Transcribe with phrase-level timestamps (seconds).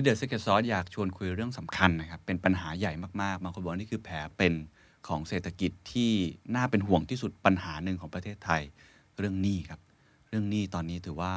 [0.00, 2.92] วันนี้ The Secret Sauce อยากชวนคุยเรื่องสำคัญนะครับ เป็นปัญหาใหญ่
[3.22, 4.52] มากๆบางคนบอกนี่คือแผลเป็น
[5.08, 6.10] ของเศรษฐกิจที่
[6.54, 8.62] น่าเป็นห่วงที่สุดปัญหาหนึ่งของประเทศไทย
[9.18, 9.80] เรื่องหนี้ครับ
[10.28, 11.32] เรื่องหนี้ตอนนี้ถือว่า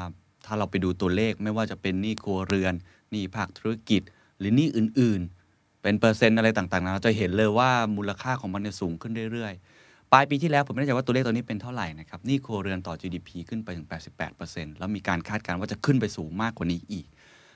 [0.46, 2.74] ถ้าเราไปดูตัวเลขไม่ว่าจะเป็นหนี้ครัวเรือน
[3.12, 4.02] หนี้ภาคธุรกิจ
[4.40, 5.22] หรือหนี้อื่น
[5.52, 13.88] ๆ เป็นเปอร์เซ็นต์อะไรต่างๆนะเราจะเห็นเลยว่ามูลค่าของมันเนี่ยสูงขึ้นเรื่อยๆ ปลายปีที่แล้วผมไม่แน่ใจว่าตัวเลขตอนนี้เป็นเท่าไหร่นะครับหนี้ครัวเรือนต่อ GDP ขึ้นไปถึง
[14.32, 17.06] 88%แล้วมีการคาดการณ์ว่าจะขึ้นไปสูงมากกว่านี้อีก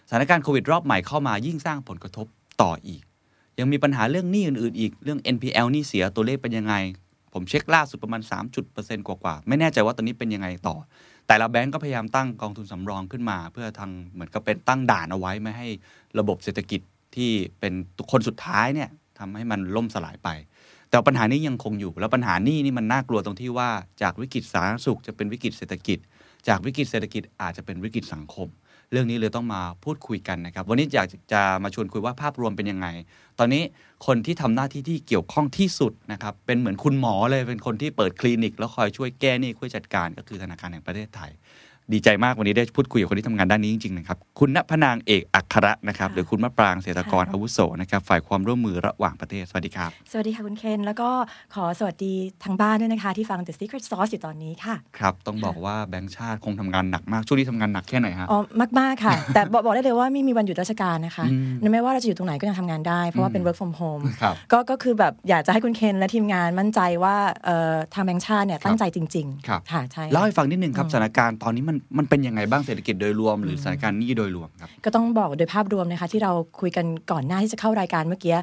[0.10, 2.28] สถานการณ์โควิดรอบใหม่เข้ามายิ่งสร้างผลกระทบ
[2.62, 3.04] ต่ออีก
[3.60, 6.76] ยังมีปัญหาเรื่องหนี้อื่นๆอีกเรื่อง NPL หนี้เสียตัวเลขเป็นยังไง
[7.34, 10.76] ผมเช็คล่าสุดประมาณ3จุดเปอร์เซ็นต์กว่าๆไม่แน่ใจว่าตอนนี้เป็นยังไงต่อ
[11.28, 15.68] แต่ละแบงก์ก็พยายามตั้งกองทุนสำรองขึ้นมา เพื่อทางเหมือนกับเป็นตั้งด่านเอาไว้ไม่ให้
[16.20, 16.82] ระบบเศรษฐกิจ
[17.16, 17.74] ที่เป็น
[18.12, 18.90] คนสุดท้ายเนี่ย
[19.20, 20.30] ทำให้มันล่มสลายไป
[20.90, 23.70] แต่ปัญหานี้ยังคงอยู่ แล้วปัญหานี้นี่มันน่ากลัวตรงที่ว่า
[24.02, 26.00] จากวิกฤตสาธารณสุขจะเป็นวิกฤตเศรษฐกิจ
[26.48, 28.48] จากวิกฤตเศรษฐกิจอาจจะเป็นวิกฤตสังคม
[28.92, 32.88] เรื่องนี้เลยต้องมาพูดคุยกันนะครับ วันนี้อยากจะมาชวนคุยว่าภาพรวมเป็นยังไง
[33.40, 33.64] ตอนนี้
[34.06, 41.32] คนที่ทำหน้าที่ที่เกี่ยวข้องที่สุดนะครับ เป็นเหมือนคุณหมอเลย เป็นคนที่เปิดคลินิก แล้วคอยช่วยแก้หนี้ช่วยจัดการก็คือธนาคารแห่งประเทศไทย
[41.94, 51.10] ดีใจมากวันนี้ได้พูดคุยกับคนที่ทำงานด้านนี้จริงๆนะครับ คุณณพนางเอกอัคระนะครับหรือคุณมะปรางเศรษฐกรอาวุโสนะครับฝ่ายความร่วมมือระหว่างประเทศ สวัสดีครับ สวัสดีค่ะคุณเคน แล้วก็
[51.56, 52.14] ขอสวัสดี
[52.44, 58.40] ทางบ้านด้วยนะคะ ที่ฟัง The Secret Sauce อยู่ตอนนี้ค่ะ ครับ ต้องบอกว่าแบงค์ชาติคงทำงานหนักมาก ช่วงนี้ทำงานหนักแค่ไหนฮะ อ๋อ
[58.80, 61.36] มาก ๆ ค่ะ แต่บอกบอกได้เลยว่าไม่มีวันหยุดราชการนะคะอื
[61.68, 78.36] มไม่ว่าเราจะอยู่ตรงไหนก็ยังทำงานได้เพราะว่าเป็น work from home ครับก็ก็คือแบบอยากจะให้คุณเคนและทีมงานมั่นใจว่าเอ่อทางแบงค์ชาติเนี่ยตั้งใจจริงครับค่ะใช่เล่าให้ฟังนิดนึงครับสถานการณ์ตอนนี้มันมันเป็นยังไงบ้างเศรษฐกิจโดยรวม หรือสถานการณ์หนี้โดยรวมครับ ก็ต้องบอกโดยภาพรวมนะคะ ที่เราคุยกันก่อนหน้าที่จะเข้ารายการเมื่อกี้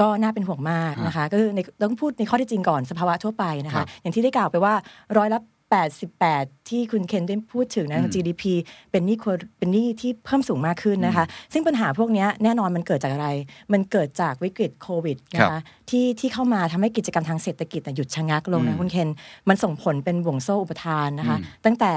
[0.00, 4.74] ก็น่าเป็นห่วงมากนะคะ ก็คือในต้องพูดในข้อที่จริงก่อนสภาวะทั่วไปนะครัคะ บ อย่างที่ได้กล่าวไปว่า
[5.16, 5.38] ร้อยละ
[5.72, 8.42] 88 ที่คุณเคนได้พูดถึงนะ GDP
[8.90, 13.28] เป็นหนี้ครัวเป็นหนี้ที่เพิ่มสูงมากขึ้นนะคะ ซึ่งปัญหาพวกเนี้ยแน่นอนมันเกิดจากอะไร
[13.72, 19.08] มันเกิดจากวิกฤตโควิดนะครัคะบที่ที่เข้ามาทำให้กิจกรรมทางเศรษฐกิจน่ะหยุดชะงักลงอืนะมคุณเคน
[19.48, 21.92] มันส่งผลเป็นบ่วงโซ่อุปทานนะคะอืมตั้งแต่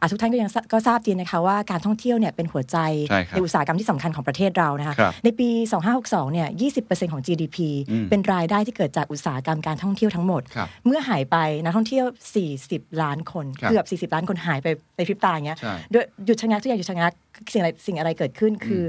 [0.00, 2.76] อะทุกท่านก็ยังทราก็ทราบดีนะคะว่าการท่องเที่ยวเนี่ยเป็นหัวใจ
[3.10, 5.48] ใช่ครับในอุตสาหกรรมที่สำคัญของประเทศเรานะคะครับในปี
[5.90, 6.48] 2562 เนี่ย
[6.80, 7.58] 20%ของ GDP
[7.90, 12.06] อืมเป็นรายได้ที่เกิดจากอุตสาหกรรมการท่องเที่ยวทั้งหมดครับเมื่อหายไปนักท่องเที่ยว
[12.52, 17.12] 40 ล้านคนครับเกือบ 40 ล้านคนหายไปในพริบตาอย่างเงี้ยใช่ด้วยหยุดชะงักทุกอย่างหยุดชะงัก
[17.52, 18.84] สิ่งอะไรสิ่งอะไรเกิดขึ้นคือ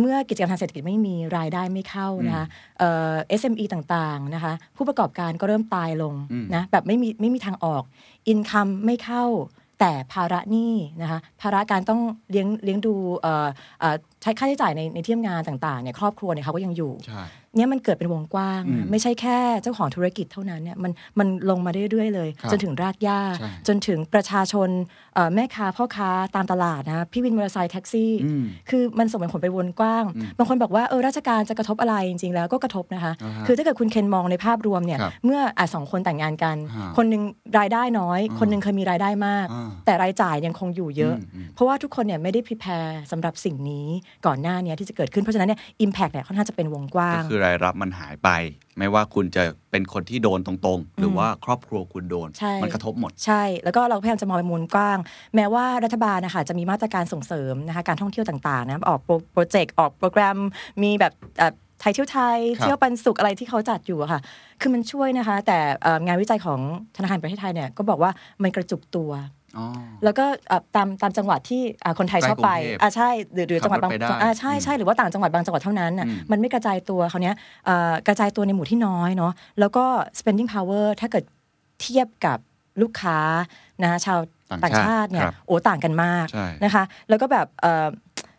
[0.00, 2.46] เมื่อกิจกรรมทางเศรษฐกิจไม่มีรายได้ไม่เข้านะคะ
[2.78, 7.82] เอ่อ SME ต่างๆนะคะผู้ประกอบการก็เริ่มตายลงอืมนะแบบไม่มีไม่มีทางออก
[8.28, 9.24] อินคัมไม่เข้า
[9.80, 12.00] แต่ภาระหนี้นะคะภาระการต้อง
[12.30, 13.46] เลี้ยงเลี้ยงดูเอ่อ
[13.80, 17.22] เอ่อใช้ค่าใช้จ่ายในในที่ทำงานต่างๆเนี่ยครอบครัวเนี่ยเขาก็ยังอยู่ใช่
[17.56, 24.68] เนี่ยมันเกิดเป็นวงกว้างอืมไม่ใช่แค่เจ้าของธุรกิจเท่านั้นเนี่ยมันมันลงมาเรื่อยๆเลยครับจนถึงรากหญ้าใช่จนถึงประชาชน
[25.14, 37.22] เอ่อแม่ค้าพ่อค้าตามตลาดนะพี่วินมอเตอร์ไซค์แท็กซี่อืมคือมันส่งผลไปวงกว้างอืมบางคนบอกว่าเออราชการจะกระทบอะไรจริงๆแล้วก็กระทบนะคะอ่าฮะคือถ้าเกิดคุณเคนมองในภาพรวมเนี่ยครับเมื่ออะสองคนแต่งงานกันฮะคนหนึ่ง
[37.58, 43.86] รายได้น้อยอ่าคนหนึ่งเคยมีรายได้มากอ่าแต่รายจ่ายยังคงอยู่เยอะอืมอืมเพราะว่าทุกคนเนี่ยไม่ได้พิแพรสำหรับสิ่งนี้
[44.26, 48.30] ก่อนหน้าเนี้ที่จะเกิดขึ้นเพราะฉะนั้นเนี่ยอิมแพกเนี่ยค่อนข้างจะเป็นวงกว้าก็งคือรายรับมันหายไป
[48.78, 54.98] ไม่ว่าคุณจะเป็นคนที่โดนตรงๆ หรือว่าครอบครัวคุณโดนใช่มันกระทบหมด ใช่ แล้วก็เราพยายามจะมองไปมุมกว้าง
[55.34, 60.38] แม้ว่ารัฐบาลนะคะจะมีมาตรการส่งเสริมนะคะการท่องเที่ยวต่างๆนะออกโปรโปรเจกต์ออกโปรแกรม
[60.82, 64.20] มีแบบเอ่อไทยเที่ยวไทยครับเที่ยวปันสุขอะไรที่เขาจัดอยู่อะค่ะ
[64.60, 66.60] คือมันช่วยนะคะ แต่เอ่องานวิจัยของ
[66.96, 68.10] ธนาคารแห่งประเทศไทยเนี่ยก็บอกว่า
[68.42, 69.39] มันกระจุกตัวอ๋อ
[70.04, 79.84] แล้วก็เอ่อตามตามจังหวัดที่อ่าคนไทยชอบไปใกล้กรุงเทพอ่าใช่หรือหรือจังหวัดบางขับรถไปได้อ่าใช่ใช่อืมหรือว่าต่างจังหวัดบางจังหวัดเท่านั้นอะอืมมันไม่กระจายตัวเขาวเนี้ยเอ่อกระจายตัวในหมู่ที่น้อยเนาะแล้วก็
[80.18, 81.24] spending power ถ้าเกิด
[81.80, 82.38] เทียบกับ
[82.82, 83.18] ลูกค้า
[83.82, 84.18] นะชาว
[84.50, 87.86] ต่างต่างชาชาติติเนี่คยรับโอ้ต่างกันมากใช่นะคะ แล้วก็แบบเอ่อ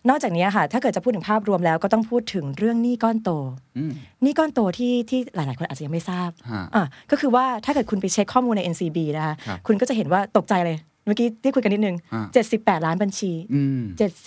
[0.10, 3.30] นอกจากนี้ค่ะ ถ้าเกิดจะพูดถึงภาพรวมแล้วก็ต้องพูดถึงเรื่องหนี้ก้อนโต
[3.78, 3.92] อืม
[4.24, 13.82] หนี้ก้อนโตที่ที่หลาย ๆ คนอาจจะยังไม่ทราบฮะอะก็คือว่าถ้าเกิดคุณไปเช็คข้อมูลใน NCB นะคะครับคุณก็จะเห็นว่าตกใจเลย เมื่อกี้ที่คุยกันนิดนึงอ่า78 ล้านบัญชีอืม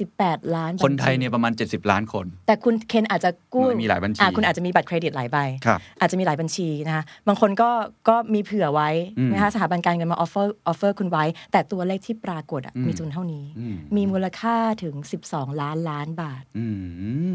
[0.04, 7.70] 78 ล้านบัญชีคนไทยเนี่ยประมาณ 70 ล้านคน แต่คุณเคนอาจจะกู้มีหลายบัญชีอะคุณอาจจะมีบัตรเครดิตหลายใบครับอาจจะมีหลายบัญชีนะคะบางคนก็
[8.08, 14.94] ก็มีเผื่อไว้อืมนะคะสถาบันการเงินมา offer offer คุณไว้ แต่ตัวเลขที่ปรากฏอะอืมมีจำนวนเท่านี้อืมมีมูลค่าถึง
[15.28, 16.66] 12 ล้านล้านบาทอื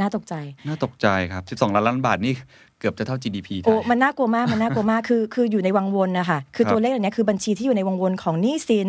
[0.00, 0.34] น่าตกใจ
[0.66, 2.34] น่าตกใจครับ 12 ล้านล้านบาทนี่
[2.82, 8.88] เกือบจะเท่า GDP ไทโอ้ยมันน่ากลัวมากมันน่ากลัวมากคือคืออยู่ในวังวนนะคะคือครับตัวเลขเหล่านี้คือบัญชีที่อยู่ในวังวนของหนี้สิน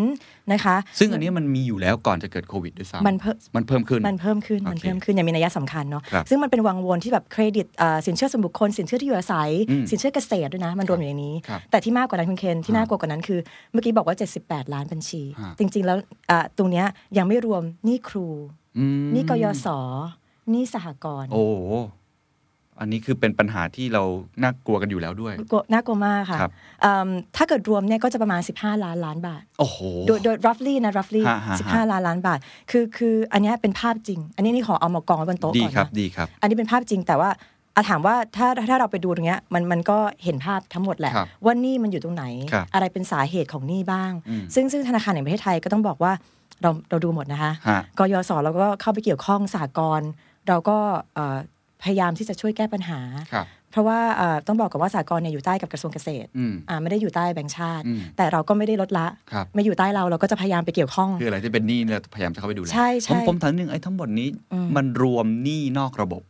[0.54, 13.40] นะคะ ซึ่งอันนี้มันมีอยู่แล้วก่อนจะเกิดโควิดด้วยซ้ำมันเพิ่มมันเพิ่มขึ้นมันเพิ่มขึ้นมันโอเคเพิ่มขึ้นอย่างมีนัยสำคัญเนาะครับซึ่งมันเป็นวังวนที่แบบเครดิตเอ่อสินเชื่อส่วนบุคคลสินเชื่อที่อยู่อาศัยอืมสินเชื่อเกษตรด้วยนะ มันรวมอยู่ในนี้ครับแต่ที่มากกว่านั้นคุณเคนที่ฮะน่ากลัวกว่านั้นคือ
[13.72, 15.98] เมื่อกี้บอกว่า 78 ล้านบัญชีฮะจริง ๆ แล้ว
[16.31, 16.86] อะตรงเนี้ย
[17.18, 18.28] ยังไม่รวมหนี้ครู
[18.78, 19.68] อืมหนี้กยศ
[20.51, 21.74] หนี้สหกรณ์โอ้โห
[22.79, 24.03] อันนี้คือเป็นปัญหาที่เรา
[24.41, 29.77] น่ากลัวกันอยู่แล้วด้วยกลัวน่ากลัวมากค่ะครับเอิ่มถ้าเกิดรวมเนี่ยก็จะประมาณ 15 ล้านล้านบาท โอ้โห
[30.07, 32.39] โดยโดย roughly นะ roughly ฮะฮะสิบห้าล้านล้านบาท
[32.71, 37.29] คือคืออันเนี้ยเป็นภาพจริง อันนี้นี่ขอเอามากองไว้บนโต๊ะดีก่อนครับนะดีครับ อันนี้เป็นภาพจริงแต่ว่า
[37.75, 46.13] อาถามว่าถ้าถ้าเราไปดูตรงเนี้ยมันมันก็เห็นภาพทั้งหมดแหละครับว่าหนี่มันอยู่ตรงไหนครับอะไรเป็นสาเหตุของหนี้บ้างอืมซึ่งซึ่งธนาคารแห่งประเทศไทยก็ต้องบอกว่า
[46.61, 50.09] เราเราดูหมดนะคะฮะกยศเราก็เข้าไปเกี่ยวข้องสหกรณ์
[50.47, 50.77] เราก็
[51.15, 51.37] เอ่อ
[51.83, 53.00] พยายามที่จะช่วยแก้ปัญหา
[53.33, 66.21] ครับเพราะว่าเอ่อต้องบอกกับว่าสหกรณ์เนี่ยอยู่ใต้กับกระทรวงเกษตรอืมอ่าไม่ได้อยู่ใต้แบงก์ชาติอืมแต่เราก็ไม่ได้ลดละครับไม่อยู่ใต้เราเราก็จะพยายามไปเกี่ยวข้อง คืออะไรที่เป็นหนี้เราพยายามจะเข้าไปดูแลใช่ใช่ผมผมถามนิดนึงไอ้ทั้งหมดนี้อืมมันรวมหนี้นอกระบบ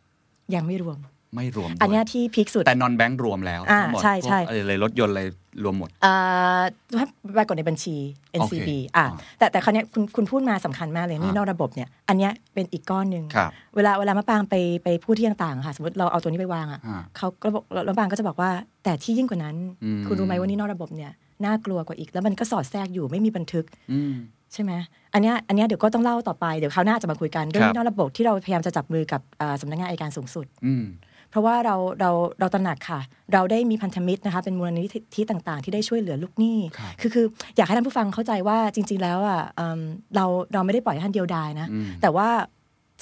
[0.55, 0.97] ยังไม่รวม
[1.35, 5.24] ไม่รวมด้วยอันเนี้ยที่พีคสุด แต่นอนแบงก์รวมแล้วอ่าทั้งหมดใช่ใช่พวกอะไรรถยนต์อะไร
[5.63, 6.62] รวมหมดอ่า
[6.97, 7.07] ถ้า
[7.38, 7.95] ปรากฏในบัญชี
[8.39, 9.06] NCB อะอ่า
[9.38, 18.51] แต่แต่คราวเนี้ยคุณคุณพูดมาสำคัญมากเลยนี่อ่านอกระบบเนี่ย อันเนี้ยเป็นอีกก้อนหนึ่งครับเวลาเวลามะปางไปไปพูดที่ต่างๆค่ะ สมมติเราเอาตัวนี้ไปวางอะอ่าเขาก็บอกแล้วมะปางก็จะบอกว่า
[18.83, 21.12] แต่ที่ยิ่งกว่านั้นอืมคุณรู้ไหมว่านี่นอกระบบเนี่ย
[21.45, 24.13] น่ากลัวกว่าอีก แล้วมันก็สอดแทรกอยู่ไม่มีบันทึกอืม
[24.53, 24.74] ใช่ไหม
[25.13, 30.83] อันเนี้ยอันเนี้ยเดี๋ยวก็ต้องเล่าต่อไปเดี๋ยวคราวหน้าจะมาคุยกันเรื่องครับนี่นอกระบบที่เราพยายามจะจับมือกับอ่าสำนักงานอัยการสูงสุดอืม
[31.33, 33.00] เพราะว่าเราเราเราตระหนักค่ะ
[33.33, 37.25] เราได้มีพันธมิตรนะคะเป็นมูลนิธิต่างๆ ที่ได้ช่วยเหลือลูกหนี้ครับคือคือ
[37.57, 39.80] อยากให้ท่านผู้ฟังเข้าใจว่าจริง ๆ แล้วอะเอิ่ม
[40.15, 42.27] เราเราไม่ได้ปล่อยให้ท่านเดียวดายนะอืมแต่ว่า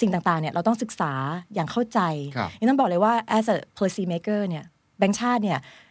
[0.02, 1.12] สิ่งต่างๆเนี่ยเราต้องศึกษา
[1.54, 2.00] อย่างเข้าใจ
[2.36, 4.64] ครับนี่ต้องบอกเลยว่า as a policy maker เนี่ย
[4.98, 5.91] แบงค์ชาติเนี่ยเอิ่ม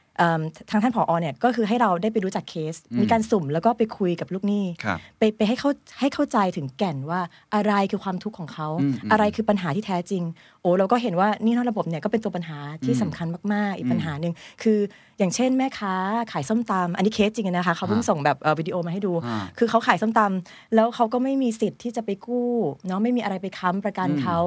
[0.70, 5.70] ทางท่านผอเนี่ยก็คือให้เราได้ไปรู้จักเคสอืมมีการสุ่มแล้วก็ไปคุยกับลูกหนี้ครับไปไปให้เข้า
[6.00, 7.20] ให้เข้าใจถึงแก่นว่า
[7.54, 10.22] อะไรคือความทุกข์ของเขาอืมอืมอะไรคือปัญหาที่แท้จริง
[10.62, 14.78] โอ้เราก็เห็นว่านี่นอกระบบเนี่ยก็เป็นตัวปัญหาที่อืมสำคัญมาก ๆ อีอืกมปัญหาหนึ่งคือ
[15.18, 15.94] อย่างเช่นแม่ค้า
[16.32, 22.50] ขายส้มตำอันนี้เคสจริงนะคะเขาเพิ่งฮะส่งแบบเอ่อวิดีโอมาให้ดูอ่าคือเขาขายส้มตำแล้วเขาก็ไม่มีสิทธิ์ที่จะไปกู้
[22.86, 24.38] เนาะไม่มีอะไรไปค้ำประกันอืมเขา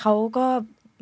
[0.00, 0.46] เขาก็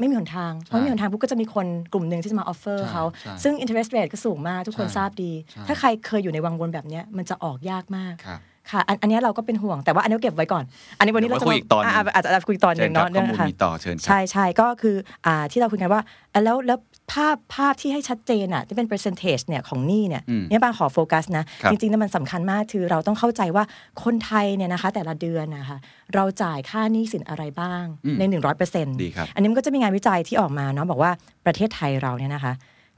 [0.00, 10.64] ไม่มีหนทางเพใช่ราะไม่มีหนทางปุ๊บก็จะมีคนกลุ่มหนึ่งที่จะมาออฟเฟอร์ใช่เขาใช่ซึ่ง interest rate ก็สูงมากทุกคนใช่ทราบดีใช่ถ้าใครเคยอยู่ในวังวนแบบเนี้ยมันจะออกยากมากครับค่ะอันอันเนี้ยเราก็เป็นห่วงแต่ว่าอันนี้เก็บไว้ก่อน
[10.98, 16.02] อันนี้วันนี้เดี๋เรายวจะไว้คุยอีกตอนหนึ่งาอาจจะอาจจะคุยอีกตอนหเชินึ่ญงครับเนาะข้อมูลค่ะมีต่อเชิญครัใช่ใช่ก็คืออ่าที่เราคุยกันว่า
[16.32, 16.78] อะแล้วแล้ว
[17.10, 23.64] ภาพภาพที่ให้ชัดเจนอะที่เป็น percentage เนี่ยของหนี้เนี่ยอืมเนี่ยบางขอโฟกัสนะครับจริงๆแล้วมันสำคัญมากคือเราต้องเข้าใจว่า
[24.04, 25.78] คนไทยเนี่ยนะคะ แต่ละเดือนนะคะ
[26.14, 31.12] เราจ่ายค่าหนี้สินอะไรบ้างอืมใน 100เปอร์เซ็นต์ดีครับอันนี้มันก็จะมีงานวิจัยที่ออกมาเนาะบอกว่า
[31.46, 32.52] ประเทศไทยเราเนี่ยนะคะ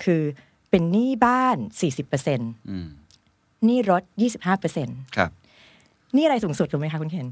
[0.05, 0.23] คือ
[0.71, 2.87] เป็นหนี้บ้าน 40เปอร์เซ็นต์อืม
[3.65, 5.31] หนี้รถ 25เปอร์เซ็นต์ครับ
[6.17, 7.29] นี่อะไรสูงสุดรู้ไหมคะคุณเคน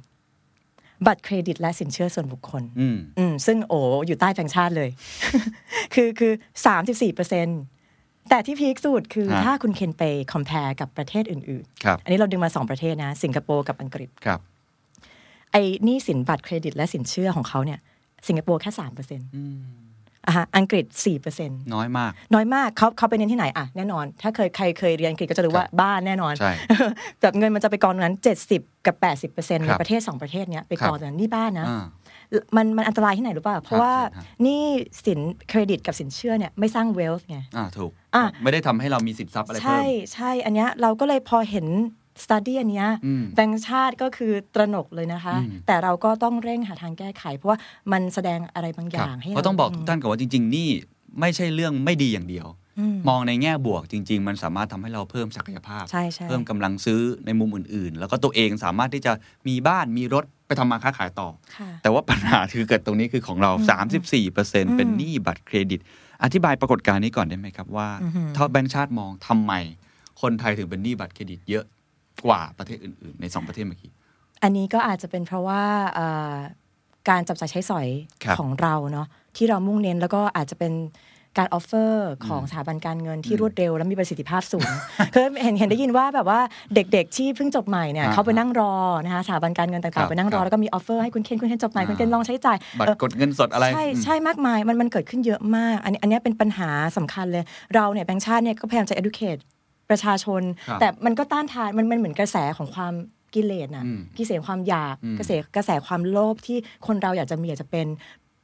[1.06, 4.90] บัตรเครดิตและสินเชื่อส่วนบุคคลอืมอืมซึ่งโอ้อยู่ใต้แบงค์ชาติเลย
[5.94, 6.32] คือคือ
[6.66, 7.48] สามสิบสี่เปอร์เซ็นต์
[8.28, 10.02] แต่ที่ peak สุดคือฮะถ้าคุณเคนไป
[10.32, 14.40] compare กับประเทศอื่นครับๆอันนี้เราดึงมาสองประเทศนะ สิงคโปร์กับอังกฤษครับ
[15.52, 17.78] ไอ้หนี้สินบัตรเครดิตและสินเชื่อของเขาเนี่ย
[18.28, 19.28] สิงคโปร์แค่สามเปอร์เซ็นต์
[20.28, 26.52] อืมอะฮะอังกฤษสี่เปอร์เซ็นต์น้อยมาก น้อยมากเขาเขาไปเน้นที่ไหนอะแน่นอน ถ้าเคยใครเคยเรียนอังกฤษก็จะรู้ว่าบ้านแน่นอนใช่
[27.20, 28.16] แบบเงินมันจะไปกองตรงนั้น
[28.52, 31.84] 70 กับ 80เปอร์เซ็นต์คในรับประเทศ 2 ประเทศเนี้ยไปครับกองตรงนั้นนี่บ้านนะอ่า
[32.56, 34.62] มันมันอันตรายที่ไหนรู้ป่ะ เพราะว่าเชิญครับนี่
[35.04, 41.66] สินเครดิตกับสินเชื่อเนี่ยไม่สร้าง wealth ไง อ่าถูกอะไม่ได้ทำให้เรามีสิทธิ์ทรัพย์อะไรเพิ่ใช่มใช่ อันเนี้ยเราก็เลยพอเห็น
[42.24, 47.58] study อันเนี้ยอืมแบงก์ชาติก็คือตระหนกเลยนะคะอืมแต่เราก็ต้องเร่งหาทางแก้ไข เพราะว่า
[47.92, 50.68] มันแสดงอะไรบางอครับย่างให้เพราะต้องบอกทุกท่านก่อนว่าจริง ๆ นี่
[51.20, 52.46] ไม่ใช่เรื่องไม่ดีอย่างเดียว
[52.78, 59.12] อืมมองในแง่บวกจริง ๆ มันสามารถทำให้เราเพิ่มศักยภาพใช่ใช่เพิ่มกำลังซื้อในมุมอื่น ๆ แล้วก็ตัวเองสามารถที่จะ
[59.48, 63.52] มีบ้านมีรถไปทำมาค้าขายต่อค่ะแต่ว่าปัญหาคือเกิดตรงนี้คือของเรา
[64.14, 65.80] 34%เป็นหนี้บัตรเครดิต
[66.24, 69.52] อธิบายปรากฏการณ์นี้ก่อนได้ไหมครับว่าอือหือถ้าแบงก์ชาติมองทำไม
[70.20, 71.64] คนไทยถึงเป็นหนี้บัตรเครดิตเยอะ
[72.26, 73.90] กว่าประเทศอื่น ๆ ในสองประเทศเมื่อกี้
[74.42, 75.62] อันนี้ก็อาจจะเป็นเพราะว่า
[75.94, 76.34] เอ่อ
[77.08, 77.86] การจับจ่ายใช้สอย
[78.24, 80.74] ครับของเราเนาะที่เรามุ่งเน้นแล้วก็อาจจะเป็น
[81.38, 84.68] การ offer ของสถาบันการเงินที่อืมรวดเร็วและมีประสิทธิภาพสูง
[85.14, 86.40] คือเห็นเห็นได้ยินว่าแบบว่า
[86.74, 88.74] เด็กๆที่เพิ่งจบใหม่เนี่ยอ่าเขาไปนั่งรอ
[89.04, 99.40] นะคะสถาบันการเงินครับต่างๆไปนั่งรคอรับแล้วก็มี offer ให้คุณเคนคุณเคนจบใหม่อ่าคุณเคนลองใช้จ่ายบัตรเออกดเงินสดอะไร ใช่อืมใช่มากมายมันมันเกิดขึ้นเยอะมาก อันนี้อันนี้เป็นปัญหาสำคัญเลย เราเนี่ยแบงค์ชาติเนี่ยก็พยายามจะ educate
[99.90, 102.94] ประชาชน ครับแต่มันก็ต้านทานมันมันเหมือนกระแสของความ
[103.34, 107.88] กิเลสน่ะอืมกิเลสความอยากอืมกระแสกระแสความโลภที่คนเราอยากจะมีอยากจะเป็น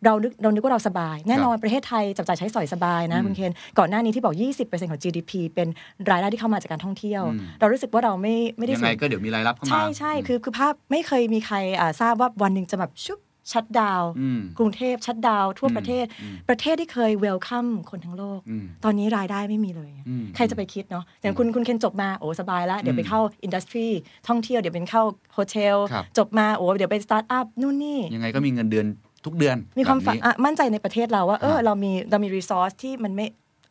[0.05, 5.69] เรานึกเรานึกว่าเราสบาย แน่นอนประเทศไทยจับจ่ายใช้สอยสบายนะอืมคุณเคนก่อนหน้านี้ที่บอก 20%ของ GDP เป็น
[6.11, 13.19] รายได้ที่เข้ามาจากการท่องเที่ยว อืม เรารู้สึกว่าเราไม่ไม่ได้ยังไงสูญก็เดี๋ยวมีรายรับเข้ามา ใช่ใช่คือคือภาพไม่เคยมีใครอ่าทราบว่าวันหนึ่งจะแบบชุบ
[13.52, 23.87] shutdown อืมกรุงเทพ shutdown ทั่วอืมประเทศอืมประเทศที่เคย welcome คนทั้งโลกอืมตอนนี้รายได้ไม่มีเลยอืมใครจะไปคิดเนาะอย่างคุณคุณเคนจบมาโอ้สบายแล้ว เดี๋ยวไปอืมเข้า industry
[24.29, 28.87] ท่องเที่ยวเดี๋ยวเป็นเข้า hotel ครับจบมาโอ้เดี๋ยวไปสตาร์ทอัพนู่นนี่ ยังไงก็มีเงินเดือน
[29.25, 33.26] ทุกเดือน มีความฝันแบบนี้อะมั่นใจในประเทศเราว่าเออฮะเรามีเรามี resource ที่มันไม่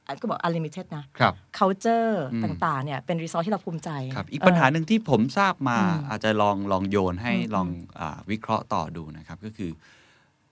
[0.07, 7.67] อะก็บอก unlimited นะ ครับ culture อืมต่าง ๆ เนี่ย เป็น resource ที่เราภูมิใจ ครับ อีกปัญหาหนึ่งที่ผมทราบมาอืมอาจจะลองลองโยนให้อืมลอง
[7.99, 9.71] อาวิเคราะห์ต่อดูนะครับ ก็คือ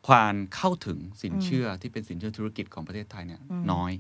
[0.07, 3.91] ความเข้าถึงสินเชื่อที่เป็นสินเชื่อธุรกิจของประเทศไทยเนี่ยอืมน้อย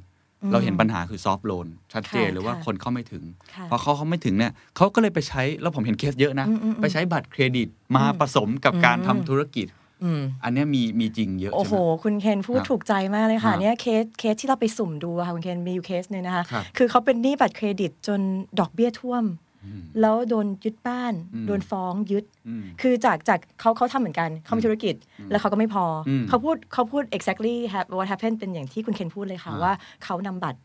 [0.41, 3.23] อืมเราเห็นปัญหาคือซอฟ t ์โลนชัดเจนค่ะหรือว่าค่ะคนเข้าไม่ถึง
[3.55, 9.67] ค่ะพอเขาเข้าไม่ถึงเนี่ยเขาก็เลยไปใช้ แล้วผมเห็นเคสเยอะนะอืมอืมอืมไปใช้บัตรเครดิตมาอืมผสมกับการอืมทำธุรกิจ
[10.03, 18.19] อืมอันเนี้ยมีมีจริงเยอะโอ้ใช่โหไหมคุณเคนพูดครับถูกใจมากเลยค่ะครับเนี่ยเคสเคสที่เราไปสุ่มดูอะค่ะคุณเคนมีอยู่เคสหนึ่งนะคะครับคือเขาเป็นหนี้บัตรเครดิตจน
[18.59, 19.25] ดอกเบี้ยท่วม
[19.65, 24.95] อืมแล้วโดนยึดบ้านอืมโดนฟ้องยึดอืมคือจากจากเขาเขาทำเหมือนกันเขามีธุรกิจ
[25.31, 30.59] แล้วเขาก็ไม่พออืมเขาพูดเขาพูด exactly have what happened เป็นอย่างที่คุณเคนพูดเลยค่ะอ่าว่าเขานำบัตร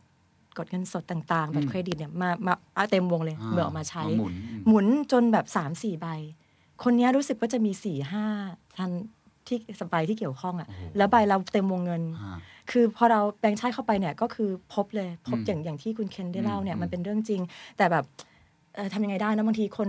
[0.58, 6.06] กดเงินสดต่างๆบัตอืรมเครดิตเนี่ยมามาเอาเต็มวงเลยอ่าเมื่อออกมาใช้มาหมุนอืมหมุนจนแบบ3ามสี่ใบ
[6.82, 8.26] คนเนี้ยรู้สึกว่าจะมี4ี่ห้า
[8.76, 8.90] ทัน
[9.48, 12.38] ที่สบายที่เกี่ยวข้องอะ่ะโอ้โหแล้วใบเราเต็มวงเงินอ่า
[12.70, 17.40] คือพอเราแบงค์ชาติเข้าไปเนี่ยก็คือพบเลยพบอืมอย่างอย่างที่คุณเคนได้เล่าเนี่ยอืมมันเป็นเรื่องจริง
[17.76, 18.04] แต่แบบ
[18.74, 19.88] เอ่อทำยังไงได้นะบางทีคน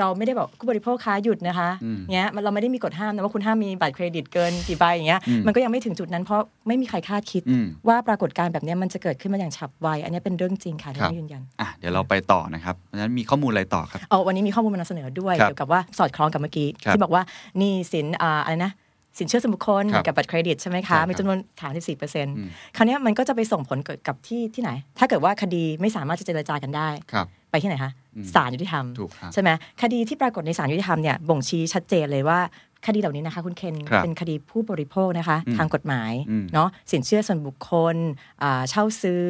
[0.00, 17.22] เราไม่ได้บอกผู้บริโภคค้าหยุดนะคะอืมเงี้ยมันเราไม่ได้มีกฎห้ามนะว่าคุณห้ามมีบัตรเครดิตเกินกี่ใบอย่างเงี้ยอืมมันก็ยังไม่ถึงจุดนั้นเพราะไม่มีใครคาดคิดอืมว่าปรากฏการณ์แบบเนี้ยมันจะเกิดขึ้นมาอย่างฉับไว อันเนี้ยเป็นเรื่องจริงค่ะที่ครับเรายืนยันอะเดี๋ยวเราไปต่อนะครับเพราะฉะนั้นมีข้อมูลอะไรต่อครับเอาวันนี้มีข้อมูลมานำเสนอด้วยครับเกี่ยวกับว่าสอดคล้องกับเมื่อกี้ครับที่บอกว่า
[17.58, 18.72] หนี้สินอ่าอะไรนะ
[19.18, 29.50] สินเชื่อส่วนบุคคลครับกับบัตรเครดิตใช่ไหมใช่ครัคะบมีจำนวน34เปอร์เซ็นต์อืมคราวเนี้ยมันก็จะไปส่งผลเกิดกับที่ที่ไหน ถ้าเกิดว่าคดีไม่สามารถจะเจรจากันได้ครับไปที่ไหนคะอืมศาลยุติธรรมถูกครับใช่ไหม
[29.82, 32.38] คดีที่ปรากฏในศาลยุติธรรมเนี่ยบ่งชี้ชัดเจนเลยว่า
[32.86, 37.96] คดีเหล่านี้นะคะ คุณเคนครับเป็นคดีผู้บริโภคนะคะอืมทางกฎหมายอืมเนาะสินเชื่อส่วนบุคคล
[38.42, 39.26] อ่าเช่าซื้อ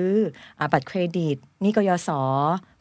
[0.61, 2.11] อาบัตรเครดิตหนี่กยศ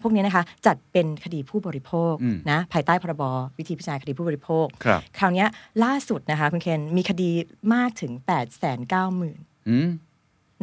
[0.02, 3.24] พวกนี้นะคะ จัดเป็นคดีผู้บริโภคอืมนะภายใต้พรบ
[3.58, 5.48] วิธีพิจารณาคดีผู้บริโภคครับคราวเนี้ย
[5.84, 7.30] ล่าสุดนะคะ คุณเคนมีคดี
[7.74, 9.90] มากถึง8 9 0 0 0 0อืม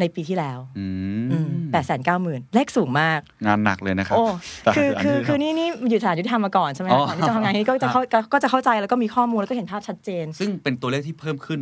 [0.00, 0.86] ในปีที่แล้วอื
[1.32, 4.26] อืมม8 9 0 0 0 0เลขสูงมาก งานหนักเลยนะครับ โอ้
[4.66, 8.00] ตามคืออันคือนี้คือนี่นี่อยู่สถานยุติธรรมมาก่อนใช่ไหมอ๋อก่อนที่จะทำงานที่ก็จะเข้า
[8.32, 11.60] ก็จะเข้าใจแล้วก็มีข้อมูลแล้วก็เห็นภาพชัดเจน ซึ่งเป็นตัวเลขที่เพิ่มขึ้น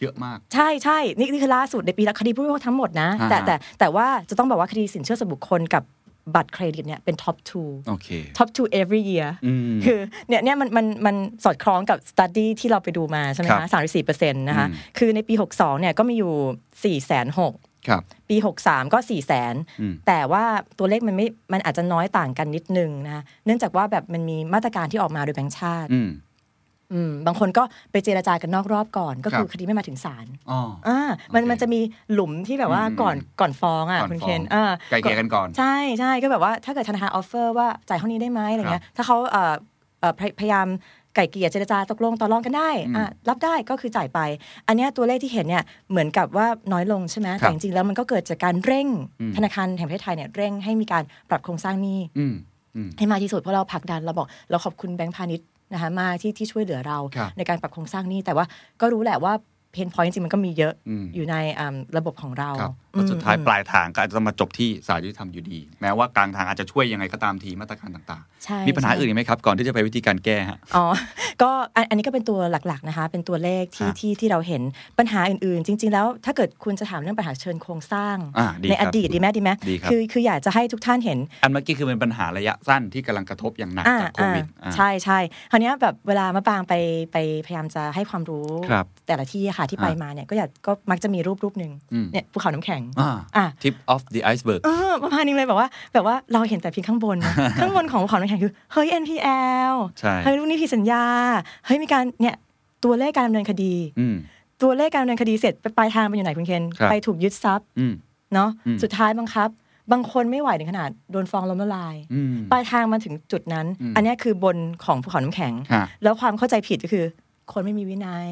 [0.00, 5.82] เยอะมาก ใช่ใช่นี่นี่คือล่าสุดในปีละคดีผู้บริโภคทั้งหมดนะอ่าแต่แต่แต่ว่าจะต้องบอกว่าคดีสินเชื่อส่วนบุคคลกับ
[6.34, 16.34] บัตรเครดิตเนี่ยเป็น top two โอเค top two every year อืมคือเนี่ยเนี่ยมันมันมันสอดคล้องกับ study ที่เราไปดูมาใช่ไหมครัคะบสามสี่เปอร์เซ็นต์นะคะอืมคือในปี 62เนี่ยก็มีอยู่
[16.66, 17.67] 4ี่แสนหกครับ
[18.28, 20.44] ปี 63 ก็4ี่แสนอืมแต่ว่า
[20.78, 26.10] ตัวเลขมันไม่มันอาจจะน้อยต่างกันนิดนึงนะคะเนื่องจากว่าแบบมันมีมาตรการที่ออกมาโดยแบงค์ชาติอืม
[26.92, 31.00] อืมบางคนก็ไปเจรจากันนอกรอบก่อน ก็คือครับคดีไม่มาถึงศาลอ๋ออ่า
[31.34, 31.80] มันโอเคมันจะมี
[32.12, 39.54] หลุมที่แบบว่าอืมก่อนก่อนฟ้องอะก่อนคุณเคนฟ้องอ่าไกล่เกลี่ยกันก่อน ใช่ใช่ก็แบบว่าถ้าเกิดธนาคาร offer ว่าจ่ายเท่านี้ได้ไหมอะไรเงี้ยครับถ้าเขาเอ่อ
[40.00, 40.66] เอ่อพยพยายาม
[41.16, 44.20] ไกล่เกลี่ยเจรจาตกลงต่อรองกันได้อืมอะรับได้ก็คือจ่ายไป
[44.66, 48.88] อันเนี้ยตัวเลขที่เห็นเนี่ยเหมือนกับว่าน้อยลงใช่ไหมครับแต่จริงๆแล้วมันก็เกิดจากการเร่ง
[49.20, 52.34] อืมธนาคารแห่งประเทศไทยเนี่ยเร่งให้มีการปรับโครงสร้างหนี้อืม
[52.76, 58.44] อืมให้มากที่สุดเพราะเราผลักดันเราบอก เราขอบคุณแบงก์พาณิชย์นะคะมากที่ที่ช่วยเหลือเราครับในการปรับโครงสร้างหนี้แต่ว่า
[58.80, 59.32] ก็รู้แหละว่า
[59.72, 70.84] เพนพอยต์จริงๆมันก็มีเยอะอืมอยู่ในอ่าระบบของเราครับอืแล้วมสุดท้ายอืมปลายทางก็อาจจะมาจบที่ศาลยุติธรรมอยู่ดี แม้ว่ากลางทางอาจจะช่วยยังไงก็ตามทีมาตรการต่างใช่ๆมีปัญหาใช่อื่นอีกไหมครับ ก่อนที่จะไปวิธีการแก้ฮะอ๋อ
[71.42, 74.62] ก็อันอันนี้ก็เป็นตัวหลักๆนะคะ เป็นตัวเลขที่ฮะที่ที่เราเห็น
[74.98, 85.18] ปัญหาอื่นๆ จริง ๆ แล้วถ้าเกิดคุณจะถามเรื่องปัญหาเชิญโครงสร้างอ่าดีในครัอบดีตดีไหมดีไหมดีครับคือคืออยากจะให้ทุกท่านเห็น อันเมื่อกี้คือเป็นปัญหาระยะสั้นที่กำลังกระทบอย่างหนักอ่าจากโควิดอ่าอ่าใช่ใช่
[85.50, 86.74] คราวเนี้ยแบบเวลามะปางไป
[87.12, 101.04] ไปพยายามจะให้ความรู้ครับแต่ละที่อะค่ะที่ไปอ่ามมาเนี่ยก็อยากก็มักจะมีรูปรูปหนึ่งอืมเนี่ยภูเขาน้ำแข็งอ่าอะ tip of the iceberg เออประมาณนึงเลยแบบว่าแบบว่าเราเห็นแต่เพียงข้างบนนะข้างบนของภูเขาน้ำแข็งคือเฮ้ย NPL ใช่เฮ้ยลูกหนี้ผิดสัญญา
[101.66, 102.36] เฮ้ยมีการเนี่ย
[102.84, 104.16] ตัวเลขการดำเนินคดีอืม
[104.62, 107.94] ตัวเลขการดำเนินคดีเสร็จไปปลายทางไปอยู่ไหนคุณเคนครับไปถูกยึดทรัพย์อืม
[108.34, 109.48] เนาะอืมสุดท้ายบังคับ
[109.92, 117.04] บางคนไม่ไหวถึงขนาดโดนฟ้องล้มละลายอืมปลายทางมาถึงจุดนั้นอืมอันเนี้ยคือบนของภูเขาน้ำแข็งฮะแล้วความเข้าใจผิดก็คือ
[117.52, 118.30] คนไม่มีวินัย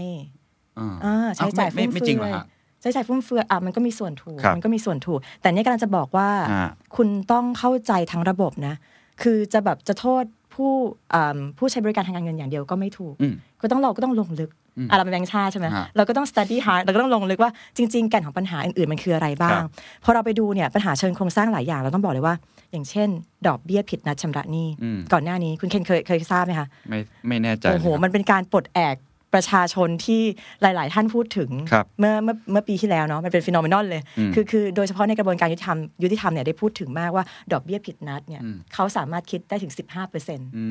[0.79, 2.45] อ่าอ่าใช้จ่ายไม่ฟุ่มไม่เฟืจริงเหรออยฮะ
[2.81, 8.75] ใช้จ่ายฟุ่มเฟือยอะมันก็มีส่วนถูกครับมันก็มีส่วนถูก แต่เนี่ยกำลังจะบอกว่าอ่า คุณต้องเข้าใจทั้งระบบนะ
[9.23, 10.73] คือจะแบบจะโทษผู้
[11.15, 19.71] อ่าผู้ใช้บริการทางการเงินอย่างเดียวก็ไม่ถูกอืมก็ต้องเราก็ต้องลงลึกอืมอะเราเป็นแบงค์ชาติใช่ไหมฮะเราก็ต้อง study hard เราก็ต้องลงลึกว่าจริง ๆ แก่นของปัญหาอื่นๆ มันคืออะไรบ้างครับ
[20.05, 22.35] พอเราไปดูเนี่ยปัญหาเชิงโครงสร้างหลายอย่างเราต้องบอกเลยว่า
[22.73, 23.09] อย่างเช่น
[23.47, 28.97] ดอกเบี้ยผิดนัดชำระหนี้อืมก่อนหน้านี้คุณเคนเคยเคยทราบไหมคะ ไม่ไม่แน่ใจโอ้โหเลยครับมันเป็นการปลดแอก
[29.35, 30.23] ประชาชนที่
[30.63, 40.67] หลาย ๆ ท่านพูดถึงครับเมื่อเมื่อเมื่อปีที่แล้วเนาะมันเป็น phenomenal เลยอืมคือคือโดยเฉพาะในกระบวนการยุติธรรมยุติธรรมเนี่ยได้พูดถึงมากว่าดอกเบี้ยผิดนัดเนี่ยอืมเขาสามารถคิดได้ถึง 15เปอร์เซ็นต์อื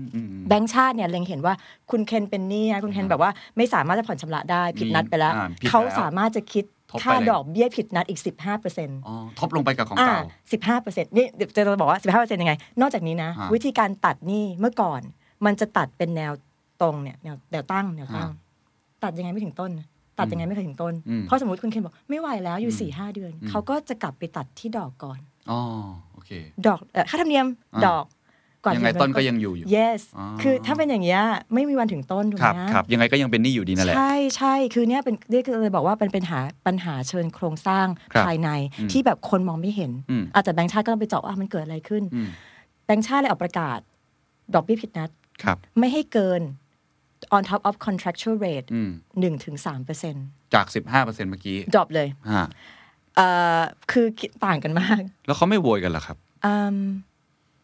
[0.00, 1.54] มอืมแบงก์ชาติเนี่ยเล็งเห็นว่า
[1.90, 15.02] คุณเคนเป็นหนี้นะคุณเคนแบบว่าไม่สามารถจะผ่อนชำระได้ผิดนัดไปแล้วอ่าผิดแล้ว เขาสามารถจะคิดทบไปค่าเลยดอกเบี้ยผิดนัดอีก 15เปอร์เซ็นต์อ๋อทบลงไปกับของอ่าเก่าสิบห้าเปอร์เซ็นต์นี่เดี๋ยวจะบอกว่าสิบห้าเปอร์เซ็นต์ยังไง นอกจากนี้นะฮะวิธีการตัดหนี้เมื่อก่อน
[15.46, 16.32] มันจะตัดเป็นแนว
[16.82, 18.34] ตรงเนี่ยแนวแนวตั้งแนวตั้งฮะ
[19.02, 19.70] ตัดยังไงไม่ถึงต้น
[20.18, 25.60] ตัดยังไงไม่เคยถึงต้นอืมเพราะสมมติคุณเคนบอกไม่ไหวแล้วอยู่อืมสี่ห้าเดือนอืมเขาก็จะกลับไปตัดที่ดอกก่อนอ๋อ
[26.12, 26.30] โอเค
[26.66, 28.04] ดอกเอ่อค่าธรรมเนียมอ่าดอก
[28.64, 31.22] ก่อนยังไงถึต้นก็ยังอยู่อยู่ yes อ๋อคือถ้าเป็นอย่างเงี้ย
[31.54, 38.50] ไม่มีวันถึงต้นถูกครับไหมครับยังไงก็ยังเป็นหนี้อยู่ดีนั่นแหละ ใช่ใช่คือเนี้ยเป็นนี่คือเลยบอกว่าเป็นปัญหาปัญหาเชิญโครงสร้างครับภายใน
[38.80, 42.28] อืมที่แบบคนมองไม่เห็นอืมอาจจะแบงค์ชาติก็ต้องไปเจาะว่ามันเกิดอะไรขึ้นอืม
[42.86, 43.78] แบงค์ชาติเลยออกประกาศ
[44.54, 45.10] ดอกเบี้ยผิดนัด
[45.42, 46.42] ครับไม่ให้เกิน
[47.36, 48.90] on top of contractual rate อืม
[49.22, 52.48] 1ถึง3เปอร์เซ็นต์จากสิบห้าเปอร์เซ็นต์เมื่อกี้ดรอปเลยฮะ
[53.16, 53.26] เอ่
[53.58, 54.06] อคือ
[54.44, 56.16] ต่างกันมาก แล้วเขาไม่โวยกันเหรอครับ
[56.46, 56.78] อืม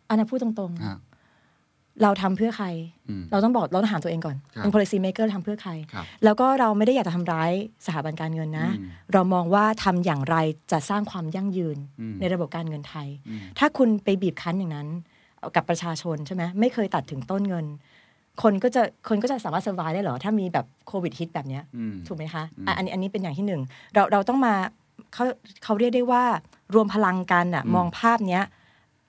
[0.09, 2.67] อันนั้นพูดตรงฮะๆเราทำเพื่อใคร
[3.09, 7.53] อืมเราต้องบอกเราต้องถามตัวเองก่อนครับเป็น policy maker ทำเพื่อใครครับแล้วก็เราไม่ได้อยากจะทำร้าย
[7.87, 10.37] สถาบันการเงินนะอืมเรามองว่าทำอย่างไร
[10.73, 14.89] จะสร้างความยั่งยืนอืมในระบบการเงินไทยอืมถ้าคุณไปบีบคั้นอย่างนั้น
[15.57, 17.67] กับประชาชนใช่ไหมไม่เคยตัดถึงต้นเงิน
[18.43, 23.61] คนก็จะคนก็จะสามารถ survive ได้เหรอ ถ้ามีแบบโควิดฮิตแบบเนี้ยอืมถูกไหมคะอืมอะอันนี้อันนี้เป็นอย่างที่หนึ่ง
[23.95, 24.55] เราเราต้องมา
[25.13, 25.25] เขา
[25.65, 26.23] เขาเรียกได้ว่า
[26.75, 28.45] รวมพลังกันอะอืมมองภาพเนี้ย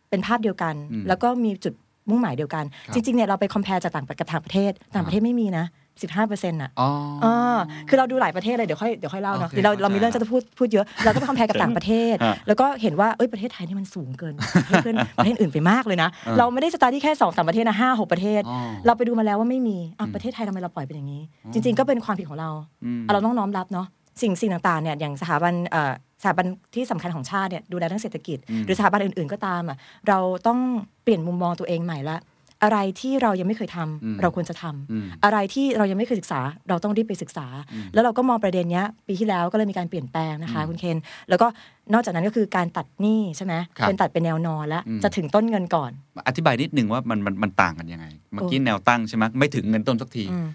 [0.09, 1.73] เป็นภาพเดียวกันอืมแล้วก็มีจุด
[2.09, 5.65] มุ่งหมายเดียวกันครับจริงๆเนี่ยเราไป compare จากต่างกับต่างประเทศ ต่างประเทศไม่มีนะ
[5.99, 6.89] 15เปอร์เซ็นต์อะอ๋อ
[7.23, 14.33] อ่าคือเราดูหลายประเทศเลยเดี๋ยวค่อยเดี๋ยวค่อยเล่าเนาะโอเคเดี๋ยวเราเรามีเข้าใจเรื่องจะพูดพูดเยอะ เราก็ไปคอมเพลกับต่างประเทศฮะแล้วก็เห็นว่าเอ้ยประเทศไทยนี่มันสูงเกิน
[14.65, 22.49] ประเทศเพื่อนประเทศอื่นไปมากเลยนะอ่าเราไม่ได้สตาร์ที่แค่สองสามประเทศนะห้าหกประเทศอ๋อเราไปดูมาแล้วว่าไม่มีอะอืมประเทศไทยทำไมเราปล่อยเป็นอย่างนี้อ๋อจริง ๆ ก็เป็นความผิดของเรา
[22.85, 23.87] อืมอะเราต้องน้อมรับเนาะ
[24.21, 29.77] สิ่งสิ่งต่างๆเนี่ยอย่างสถาบันเอ่อสถาบันที่สำคัญของชาติเนี่ยดูแลเรื่องเศรษฐกิจอืมหรือสถาบันอื่นๆก็ตามอะ
[30.07, 30.59] เราต้อง
[31.03, 32.17] เปลี่ยนมุมมองตัวเองใหม่ละ
[32.63, 40.97] อะไรที่เรายังไม่เคยทำอืมเราควรจะทำอืมอะไรที่เรายังไม่เคยศึกษา เราต้องรีบไปศึกษาอืมแล้วเราก็มองประเด็นเนี้ยปีที่แล้วก็เลยมีการเปลี่ยนแปลงนะคะอืมคุณเคน
[41.29, 41.47] แล้วก็
[41.93, 45.91] นอกจากนั้นก็คือการตัดหนี้ใช่ไหมครับเป็นตัดเป็นแนวนอนแล้วอืมจะถึงต้นเงินก่อน
[46.27, 50.47] อธิบายนิดนึงว่ามันมันมันต่างกันยังไง เมื่อกี้แนวตั้งใช่ไหมไม่ถึงเงินต้นสักทีอืม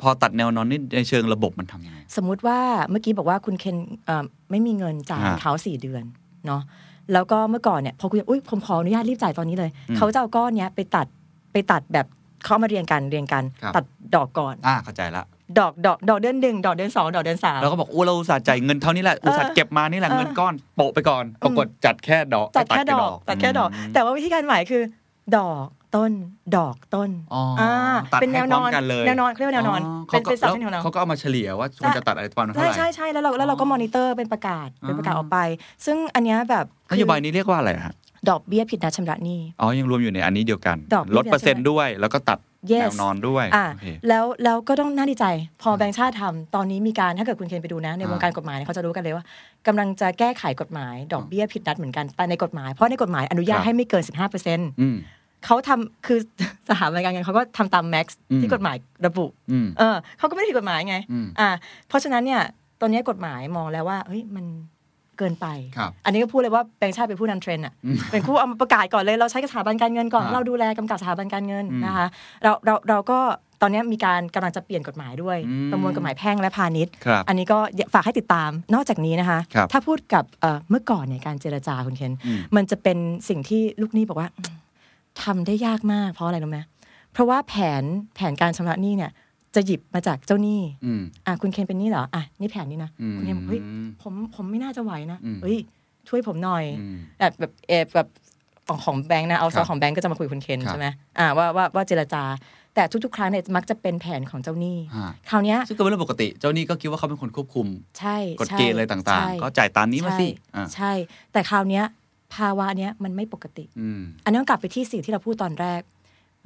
[0.00, 2.58] พอตัดแนวนอนนี่ในเชิงระบบมันทำยังไง สมมุติว่า
[2.90, 6.02] เมื่อกี้บอกว่าคุณเคนเอ่อไม่มีเงินจ่ายฮะเขาสี่เดือน
[6.46, 6.62] เนาะ
[7.12, 11.06] แล้วก็เมื่อก่อนเนี่ยพอคุยอุ้ยผมขออนุญาตรีบจ่ายตอนนี้เลยอืมเขาจะเอาก้อนเนี้ยไปตัด
[11.52, 12.06] ไปตัดแบบ
[12.44, 13.84] เขาเอามาเรียงกันเรียงกัน ครับ ตัด
[14.14, 15.24] ดอกก่อน อ่าเข้าใจละ
[15.58, 24.82] ดอกดอกดอกเดือนหนึ่งดอกเดือนสองดอกเดือนสามเราก็บอกโอ้เราอุตส่าห์จ่ายเงินเท่านี้แหละอุตส่าห์เก็บมานี่แหละเออเงินก้อนโปะไปก่อนปรากฏจัดแค่ดอกตัดแค่ไดอกตัดแค่ดอก มแต่ว่าวิธีการใหม่คือ
[25.36, 26.12] ดอกต้น
[26.56, 27.68] ดอกต้นอ๋ออ่
[28.12, 35.38] ตัดเป็นแนให้วพนร้ออมนกันเลยแนวนอนเขาเรียกว่าแนวนอนเขาเป็นก็เป็นสับแล้วเป็นแนวนอน เขาก็เอามาเฉลี่ยว่าควรจะตัดอะไรประมาณเท่าใช่ไหร่ ใช่ใช่แล้วเราแล้วเราก็มอนิเตอร์เป็นประกาศเป็นประกาศอ๋อออกไป
[35.86, 37.94] ซึ่งอันเนี้ยแบบนโยบายนี้เรียกว่าอะไรฮะ
[38.28, 42.38] ดอกเบี้ยผิดนัดชำระหนี้อ๋อยังรวมอยู่ในอันนี้เดียวกันดอกเบี้ยลดเปอร์เซ็นต์ด้วย แล้วก็ตัด
[42.72, 45.26] Yes แนวนอนด้วยอะโอเคแล้วแล้วก็ต้องน่าดีใจ
[45.62, 49.24] พอแบงค์ชาติทำตอนนี้มีการถ้าเกิดคุณเคนไปดูนะ ในวงการกฎหมายเนี่ยเขาจะรู้กันเลยว่า
[49.66, 54.96] กำลังจะแก้ไขกฎหมาย ดอกเบี้ยผิดนัดเหมือนกันแต่ในกฎหมายเพราะในกฎหมายอนุญาตครับให้ไม่เกิน 15เปอร์เซ็นต์อืม
[55.44, 56.18] เขาทำคือ
[56.68, 61.48] สถาบันการเงินเขาก็ทำตามแม็กซ์อืมที่กฎหมายระบุอืมเออเขาก็ไม่ได้ผิดกฎหมายไงอืมอ่า
[61.88, 62.42] เพราะฉะนั้นเนี่ย
[62.80, 64.46] ตอนนี้กฎหมายมองแล้วว่าเฮ้ยมัน
[65.18, 65.46] เกินไป
[65.76, 72.06] ครับอันนี้ก็พูดเลยว่าแบงค์ชาติเป็นผู้นำเทรนด์อะอืมเป็นผู้เอามาประกาศก่อนเลยเราใช้กับสถาบันการเงินก่อนอ่าเราดูแลกำกับสถาบันการเงินอืมนะคะ
[72.42, 73.18] เราเราเราก็
[73.64, 77.58] ตอนนี้มีการกำลังจะเปลี่ยนกฎหมายด้วยอืมประมวลกฎหมายแพ่งและพาณิชย์ครับอันนี้ก็
[77.94, 82.98] ฝากให้ติดตาม นอกจากนี้นะคะครับถ้าพูดกับเอ่อเมื่อก่อนเนี่ยการเจรจาคุณเคนอืมมันจะเป็น
[83.28, 84.54] สิ่งที่ลูกหนี้บอกว่าอืม
[85.22, 86.60] ทำได้ยากมากเพราะอะไรรู้ไหม
[87.12, 87.82] เพราะว่าแผน
[88.14, 89.10] แผนการชำระหนี้เนี่ย
[89.54, 93.60] จะหยิบมาจากเจ้าหนี้อืมอะคุณเคนเป็นหนี้เหรออะนี่แผนนี้นะอืมคุณเคนบอกเฮ้ย
[94.02, 95.56] ผมผมไม่น่าจะไหวนะอืมเฮ้ย
[96.08, 98.08] ช่วยผมหน่อยอืมแบบแบบเออแบบ
[98.66, 100.88] ของของแบงค์นะเอาครัซบของแบงค์ก็จะมาคุยกับคุณเคนครับใช่ไหม
[101.18, 102.22] อ่าว่าว่าว่าเจรจา
[102.74, 107.66] แต่ทุกๆ ครั้งเนี่ยมักจะเป็นแผนของเจ้าหนี้ฮะคราวเนี้ยซึ่งก็เป็นเรื่องปกติเจ้าหนี้ก็คิดว่าเขาเป็นคนควบคุม
[107.98, 110.92] ใช่กฎใช่เกณฑ์อะไรต่างใช่ๆก็จ่ายตามนี้มาสิใช่อ่าใช่
[111.32, 111.84] แต่คราวเนี้ย
[112.34, 115.80] ภาวะเนี้ยมันไม่ปกติอืมอันนี้ต้องกลับไปที่สิ่งที่เราพูดตอนแรก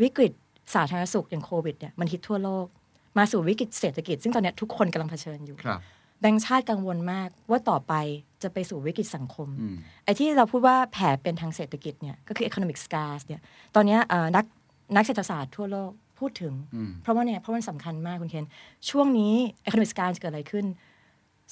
[0.02, 0.32] วิกฤต
[0.74, 2.66] สาธารณสุขอย่างโควิดเนี่ยมันฮิตทั่วโลก
[3.18, 5.80] มาสู่วิกฤตเศรษฐกิจ ซึ่งตอนเนี้ยทุกคนกำลังเผชิญอยู่ครับ
[6.20, 7.94] แบงก์ชาติกังวลมากว่าต่อไป
[8.42, 13.40] จะไปสู่วิกฤตสังคมอืมไอ้ที่เราพูดว่าแผลเป็นทางเศรษฐกิจเนี่ยก็คือ economic scars เนี่ย
[13.74, 14.44] ตอนเนี้ยเอ่อนัก
[14.96, 18.46] นักเศรษฐศาสตร์ทั่วโลกพูดถึงอืมเพราะว่าเนี่ยเพราะมันสำคัญมากคุณเคน
[18.90, 19.34] ช่วงนี้
[19.66, 20.66] economic scar จะเกิดอะไรขึ้น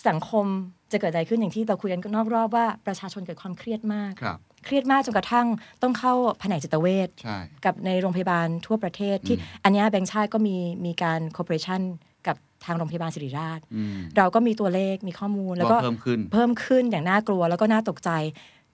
[0.08, 0.46] สังคม
[0.92, 5.46] จะเกิดอะไรขึ้นอย่างที่เราคุยกันนอกรอบว่าประชาชนเกิดความเครียดมากครับ เครียดมากจนกระทั่ง
[5.82, 11.82] ต้องเข้าแผนกจิตเวชใช่กับในโรงพยาบาลทั่วประเทศที่อันเนี้ยแบงค์ชาติก็มีมีการ cooperation
[12.26, 18.10] กับทางโรงพยาบาลศิริราชอืมเราก็มีตัวเลขมีข้อมูล แล้วก็ว่าเพิ่มขึ้นเพิ่มขึ้นอย่างน่ากลัวแล้วก็น่าตกใจ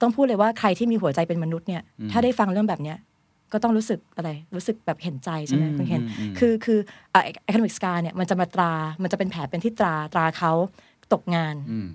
[0.01, 2.97] ต้องพูดเลยว่าใครที่มีหัวใจเป็นมนุษย์เนี่ยอืมถ้าได้ฟังเรื่องแบบเนี้ย
[3.53, 6.79] ก็ต้องรู้สึกอะไร รู้สึกแบบเห็นใจใช่ไหมอืมคุณเคนอืมอืมคือคือ
[7.11, 8.71] เอ่อ economic scar เนี่ยมันจะมาตรา
[9.03, 10.51] มันจะเป็นแผลเป็นที่ตราตราเขา
[11.13, 11.87] ตกงานอืม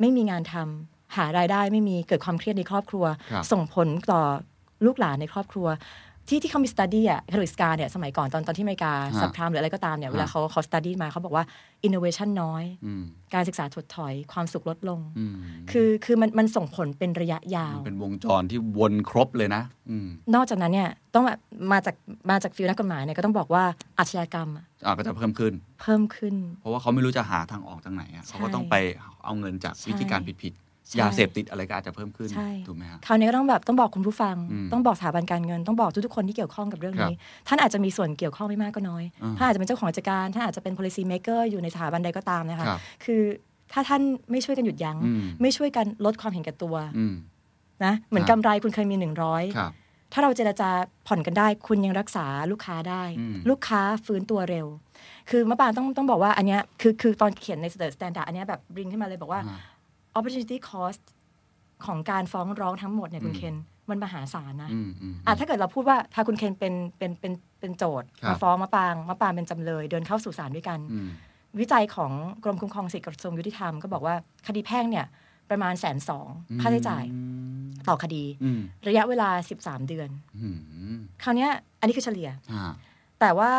[0.00, 4.22] ไม่มีงานทำ หารายได้ไม่มีเกิดความเครียดในครอบครัวครับส่งผลต่อ
[4.86, 5.68] ลูกหลานในครอบครัว
[6.28, 11.44] ที่ที่เขามีสตูดี้อะ economic scar เนี่ยสมัยก่อนตอนตอนที่อเมริกาฮะสับพรามหรืออะไรก็ตามเนี่ยเวลาฮะเขาเขาสตูดี้มาเขาบอกว่า
[11.86, 13.02] innovation น้อยอืม
[13.34, 15.34] การศึกษาถดถอยความสุขลดลงอืม
[15.70, 21.34] คือคือมันมันส่งผลเป็นระยะยาวมันเป็นวงจรที่วนครบเลยนะอืมนอกจากนั้นเนี่ยต้องมา
[21.72, 21.94] มาจาก
[22.30, 23.64] มาจากฟิลนักกฎหมายเนี่ยก็ต้องบอกว่า
[23.98, 28.74] อาชญากรรมอะอ่าก็จะเพิ่มขึ้น เพิ่มขึ้น เพราะว่าเขาไม่รู้จะหาทางออกทางไหนอะใช่เขาก็ต้องไป
[29.24, 30.69] เอาเงินจากใช่วิธีการผิดใช่ๆ
[31.00, 37.14] ยาเสพติดอะไรก็อาจจะเพิ่มขึ้นใช่ถูกไหมฮะคราวนี้ก็ต้องแบบต้องบอกคุณผู้ฟังอืมต้องบอกสถาบันการเงิน ต้องบอกทุกๆคนที่เกี่ยวข้องกับเรื่องนี้
[37.48, 43.22] ท่านอาจจะมีส่วนเกี่ยวข้องไม่มากก็น้อยอ่าท่านอาจจะเป็นเจ้าของกิจการท่านอาจจะเป็น policy maker อยู่ในสถาบันใดก็ตามนะคะครับคือ
[43.72, 47.14] ถ้าท่านไม่ช่วยกันหยุดยัง้งอืมไม่ช่วยกันลดความเห็นแก่ตัวอืม
[47.84, 49.72] นะเหมือนครับกำไรคุณเคยมีหนึ่งร้อยครับ
[50.12, 50.70] ถ้าเราเจรจา
[51.06, 54.66] ผ่อนกันได้ คุณยังรักษาลูกค้าได้อืมลูกค้าฟื้นตัวเร็ว
[55.30, 59.58] คือมะปรางต้องต้องบอกว่าอันเนี้ยคือคือตอนเขียนใน standard อันเนี้ยแบบบริงขึ้นมาเลยบอกว่าอ่า
[60.16, 61.02] opportunity cost
[61.86, 63.54] ของการฟ้องร้องทั้งหมดเนี่ยคุณอืมเคน
[63.90, 71.08] มันมหาศาลนะอืมอืมอะถ้าเกิดเราพูดว่าถ้าคุณเคนเป็นเป็นเป็นเป็นโจทย์ครับมาฟ้องมะปรางมะปรางเป็นจำเลย เดินเข้าสู่ศาลด้วยกันอืม
[71.60, 72.12] วิจัยของ
[72.44, 74.14] กรมคุ้มครองสิทธิกระทรวงยุติธรรมก็บอกว่า
[74.46, 75.06] คดีแพ่งเนี่ย
[75.50, 76.28] ประมาณแสนสอง
[76.60, 77.04] ค่าใช้จ่าย
[77.88, 79.28] ต่อคดีอืมระยะเวลา
[79.60, 80.08] 13 เดือน
[80.40, 82.72] อืมคราวเนี้ยอันนี้คือเฉลี่ยอ่า
[83.20, 83.52] แต่ว่า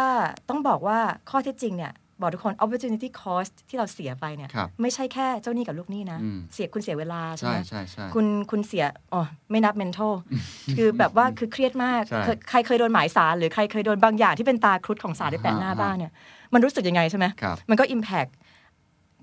[0.50, 10.14] ต้องบอกว่าข้อเท็จจริงเนี่ย บอกทุกคน opportunity cost ที่เราเสียไปเนี่ยครับไม่ใช่แค่เจ้าหนี้กับลูกหนี้นะอืมเสียคุณเสียเวลาใช่ใช่ไหมใช่ใช่คุณคุณเสียอ๋อไม่นับ mental
[10.78, 16.12] คือแบบว่าคือเครียดมากใช่เคยใครเคยโดนหมายสารหรือใครเคยโดนบางอย่างที่เป็นตาครุฑของสารได้แปะหน้าอ่าฮะบ้านเนี่ย
[16.54, 18.32] มันรู้สึกยังไงใช่ไหมครับมันก็ impact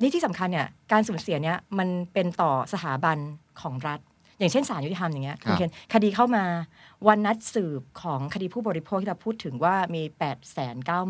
[0.01, 3.17] นี่ที่สำคัญเนี่ยการสูญเสียเนี่ยมันเป็นต่อสถาบัน
[3.61, 4.01] ของรัฐ
[4.39, 6.45] อย่างเช่นศาลยุติธรรมอย่างเงี้ยครับณเคนคดีเข้ามา
[7.09, 10.35] วันนัดสืบของคดีผู้บริโภคที่เราพูดถึงว่ามี8 9 0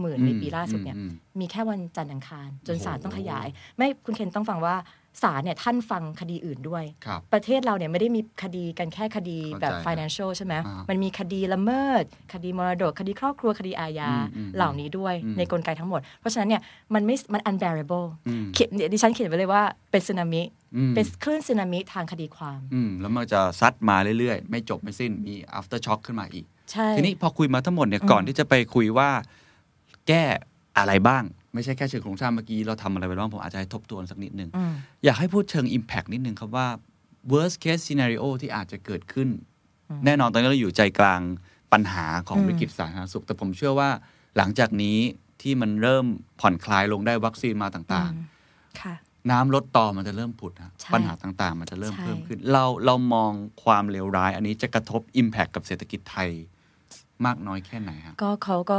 [0.03, 1.11] 0 0 0ในปีล่าสุดเนี่ยอืม
[1.41, 4.75] มีแค่วันจันทร์อังคาร จนโอ้โหศาลต้องขยาย ไม่คุณเคนต้องฟังว่า
[5.23, 16.63] ศาลเนี่ยท่านฟังคดีอื่นด้วยครับประเทศเราเนี่ยไม่ได้มีคดีกันแค่คดีแบบเข้าใจ financial ใช่ไหมอ่ามัมันมีคดีละเมิด คดีมรดก คดีครอบครัวคดีอาญาอืมอืมเหล่านี้ด้วยอืมในกลไกทั้งหมด เพราะฉะนั้นเนี่ย
[16.95, 20.43] มันไม่มัน unbearable อืมเขียนดิฉันเขียนไว้เลยว่าเป็นสึนามิ
[20.77, 29.11] อืมเป็นคลื่นสึนามิทางคดีความอืมแล้วมันจะซัดมาเรื่อยๆ ไม่จบไม่สิ้นมี after shock ขึ้นมาอีกใช่ทีนี้พอคุยมาทั้งหมดเนี่ยอืมก่อนที่จะไปคุยว่า
[30.09, 30.25] แก้
[30.79, 31.25] อะไรบ้าง
[31.59, 34.73] ไม่ใช่แค่เชิงโครงสร้างเมื่อกี้เราทำอะไรไปบ้างผมอาจจะให้ทบทวนสักนิดนึงอืม
[35.05, 36.69] อยากให้พูดเชิง Impact นิดนึงครับว่า
[37.33, 39.29] worst case scenario ที่อาจจะเกิดขึ้น
[40.05, 41.21] แน่นอนตอนนี้เราอยู่ใจกลาง
[41.73, 43.91] ปัญหาของอืมวิกฤตสาธารณสุข แต่ผมเชื่อว่า
[44.37, 44.99] หลังจากนี้
[45.43, 46.07] ที่มันเริ่ม
[46.41, 48.27] ผ่อนคลายลงได้วัคซีนมาต่างอืม
[48.81, 53.33] ค่ะๆน้ำลดต่อมันจะเริ่มผุดฮะใช่ปัญหาต่างๆ มันจะเริ่มใช่เพิ่มขึ้น เราเรามอง
[53.65, 56.31] ความเลวร้าย อันนี้จะกระทบ Impact กับเศรษฐกิจไทย
[57.27, 58.73] มากน้อยแค่ไหนฮะก็เขาก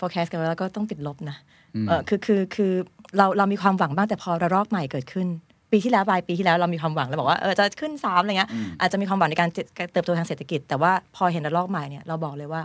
[0.00, 1.36] forecast กันไว้แล้วก็ต้องติดลบนะ
[1.74, 2.72] อืมเออคือคือคือ
[3.16, 5.26] เราเรามีความหวังบ้างแต่พอระลอกใหม่เกิดขึ้น
[5.72, 9.48] ปีที่แล้วปลายปีที่แล้วเรามีความหวังเราบอกว่าเออจะขึ้นสามอะไรเงี้ยอืมอาจจะมีความหวังในการ
[9.92, 12.62] เติบโตทางเศรษฐกิจ แต่ว่าพอเห็นระลอกใหม่เนี่ยเราบอกเลยว่า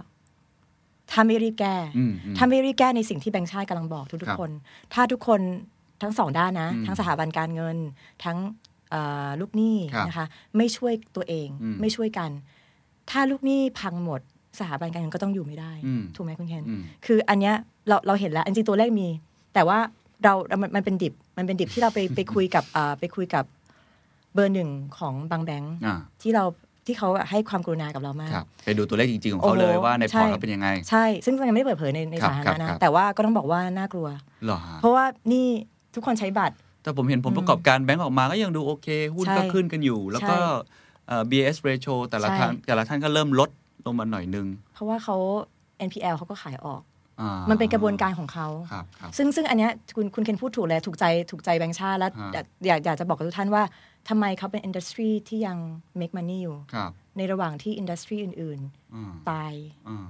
[1.11, 4.51] ถ้าไม่รีบแก้อืมอืมถ้าไม่รีบแก้ในสิ่งที่แบงค์ชาติกำลังบอกทุกครัๆบคน
[4.93, 5.41] ถ้าทุกคน
[6.01, 7.77] ทั้งสองด้านนะอืมทั้งสถาบันการเงิน
[8.23, 8.37] ทั้ง
[8.91, 10.25] เอ่อลูกหนี้ครับนะคะ
[10.57, 12.29] ไม่ช่วยตัวเองอืมไม่ช่วยกัน
[13.09, 14.21] ถ้าลูกหนี้พังหมด
[14.59, 17.55] สถาบันการเงินก็ต้องอยู่ไม่ได้อืมถูกไหมคุณเคนอืมคืออันเนี้ย
[17.87, 19.07] เราเราเห็นแล้วจริงๆตัวเลขมี
[19.53, 19.79] แต่ว่า
[20.23, 23.43] เราเรามันมันเป็นดิบมันเป็นดิบที่เราไปไปคุยกับอ่าไปคุยกับ
[24.33, 26.43] เบอร์หนึ่งของบางแบงค์อ่าที่เรา
[26.85, 34.07] ที่เขาให้ความกรุณากับเรามากครับไปดูตัวเลขจริง ๆ ของโอ้เขาโหเลยว่าในพอร์ตใช่เขาเป็นยังไง ใช่ ซึ่งยังไม่ได้เปิดเผยในในครับสาธารครับณะครันะบแต่ว่าก็ต้องบอกว่าน่ากลัว
[34.45, 35.45] เหรอฮะเพราะว่านี่
[35.95, 43.49] ทุกคนใช้บัตร แต่ผมเห็นผลประกอบการแบงก์ออกมาก็ยังดูโอเค หุ้นใช่ก็ขึ้นกันอยู่ แล้วก็ใช่เอ่อ BS ratio แต่ละใช่ท่านแต่ละท่านก็เริ่มลด
[43.85, 45.15] ลงมาหน่อยนึง เพราะว่าเขา
[45.87, 46.81] NPL เขาก็ขายออก
[47.21, 53.63] อ่ามันเป็นกระบวนการของเขาครับครับซึ่งซึ่งอันเนี้ยคุณคุณเคนพูดถูกเลยถูกใจถูกใจแบงค์ชาติแล้วฮะอยากอยากอยากจะบอกกับทุกท่านว่า
[54.09, 55.57] ทำไมเขาเป็น industry ที่ยัง
[55.99, 58.59] make money อยู่ครับในระหว่างที่ industry อื่น
[58.93, 59.53] อืมๆตาย
[59.89, 60.07] อืม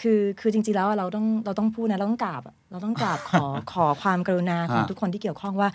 [0.00, 5.68] คือคือจริง ๆ แล้วเราต้องเราต้องพูดนะ เราต้องกราบอะเราต้องกราบขอขอความกรุณาของฮะทุกคนที่เกี่ยวข้องว่า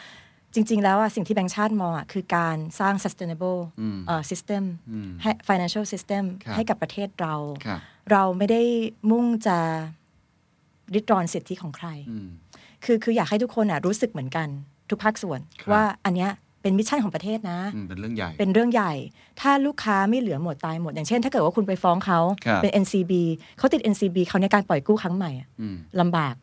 [0.55, 7.79] จริง ๆ แล้วอะสิ่งที่แบงค์ชาติมองอะคือการสร้าง sustainable อืมเอ่อ system อืมให้ financial system ครับให้กับประเทศเราครับ
[8.11, 8.61] เราไม่ได้
[9.11, 9.57] มุ่งจะ
[10.93, 12.27] ลิดรอนสิทธิของใครอืม
[12.85, 14.47] คือคืออยากให้ทุกคนอะรู้สึกเหมือนกัน
[14.89, 18.93] ทุกภาคส่วนครับว่าอันเนี้ยเป็น mission ของประเทศนะอืมเป็นเรื่องใหญ่ เป็นเรื่องใหญ่
[19.41, 23.11] ถ้าลูกค้าไม่เหลือหมดตายหมด อย่างเช่น ถ้าเกิดว่าคุณไปฟ้องเขาครับเป็น NCB
[23.57, 26.35] เขาติด NCB เขาในการปล่อยกู้ครั้งใหม่อะอืมลำบาก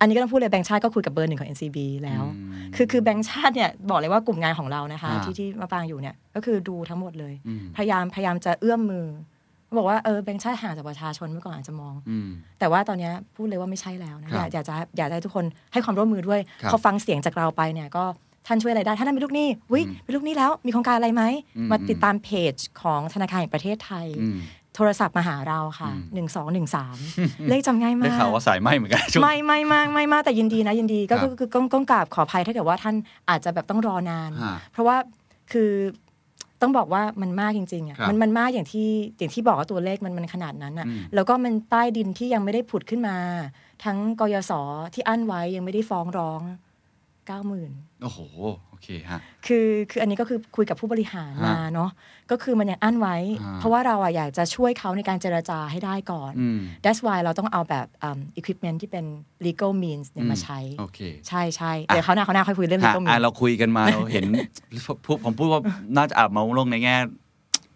[0.00, 9.06] อันนี้ก็ต้องพูดเลยแบงค์ชาติก็คุยกับเบอร์หนึ่งของ NCB แล้วอืมคือคือแบงค์ชาติเนี่ยบอกเลยว่ากลุ่มงานของเรานะคะอ่าที่ที่มาปางอยู่เนี่ยก็คือดูทั้งหมดเลยอืมพยายามพยายามจะเอื้อมมือ
[9.78, 18.04] บอกว่าเออแบงค์ชาติห่างจากประชาชนเมื่อก่อนอาจจะมองอืมแต่ว่าตอนเนี้ยพูดเลยว่าไม่ใช่แล้วนะครับอยากอยากจะอยากจะให้ทุกคนให้ความร่วมมือด้วยครับพอฟังเสียงจากเราไปเนี่ยก็
[18.46, 21.22] ท่านช่วยอะไรได้ ถ้าท่านเป็นลูกหนี้วิอืมเป็นลูกหนี้แล้วมีโครงการอะไรไหม
[21.56, 24.36] อืมมาติดตามเพจของธนาคารแห่งประเทศไทยอืม
[24.78, 26.96] โทรศัพท์มาหาเราค่ะอืมหนึ่งสองหนึ่งสาม
[27.48, 32.94] เลขจำง่ายมาได้กข่าวว่าสายไหมเหมือนกันช่วงไม่ไม่มากไม่มากแต่ยินดีนะยินดีก็ครับก็คือก้องก้องกราบขออภัยถ้าเกิดว่าท่าน
[33.30, 34.96] อาจจะแบบต้องรอนานฮะเพราะว่า
[35.52, 35.70] คือ
[36.62, 38.88] ต้องบอกว่ามันมากจริงๆอะครับมันมันมากอย่างที่
[39.18, 43.16] อย่างที่บอกว่าตัวเลขมันมันขนาดนั้นอะอืมแล้วก็มันใต้ดินที่ยังไม่ได้ผุดขึ้นมา
[43.84, 44.52] ทั้งกยศ
[44.94, 46.40] ที่อั้นไว้ยังไม่ได้ฟ้องร้อง
[47.26, 47.70] เก้าหมื่น
[48.02, 48.18] โอ้โห
[48.67, 51.90] โอ เคฮะคือคืออันนี้ก็คือคุยกับผู้บริหารฮะมาเนาะ
[52.30, 59.04] ก็คือมันยังอั้นไว้ฮะเพราะว่าเราอะอยากจะช่วยเขาในการเจรจาให้ได้ก่อนอืม That's why เราต้องเอาแบบอืม equipment ที่เป็น
[59.46, 64.24] legal means เนี่ยมาใช้โอเคใช่ใช่เดี๋ยวเขาวหน้าเขาวหน้าค่อยคุยเรื่องฮะ legal อะ means เราคุยกันมาเราเห็น
[65.04, 65.60] พูดผมพูดว่า
[65.96, 66.96] น่าจะอาบมองลงในแง่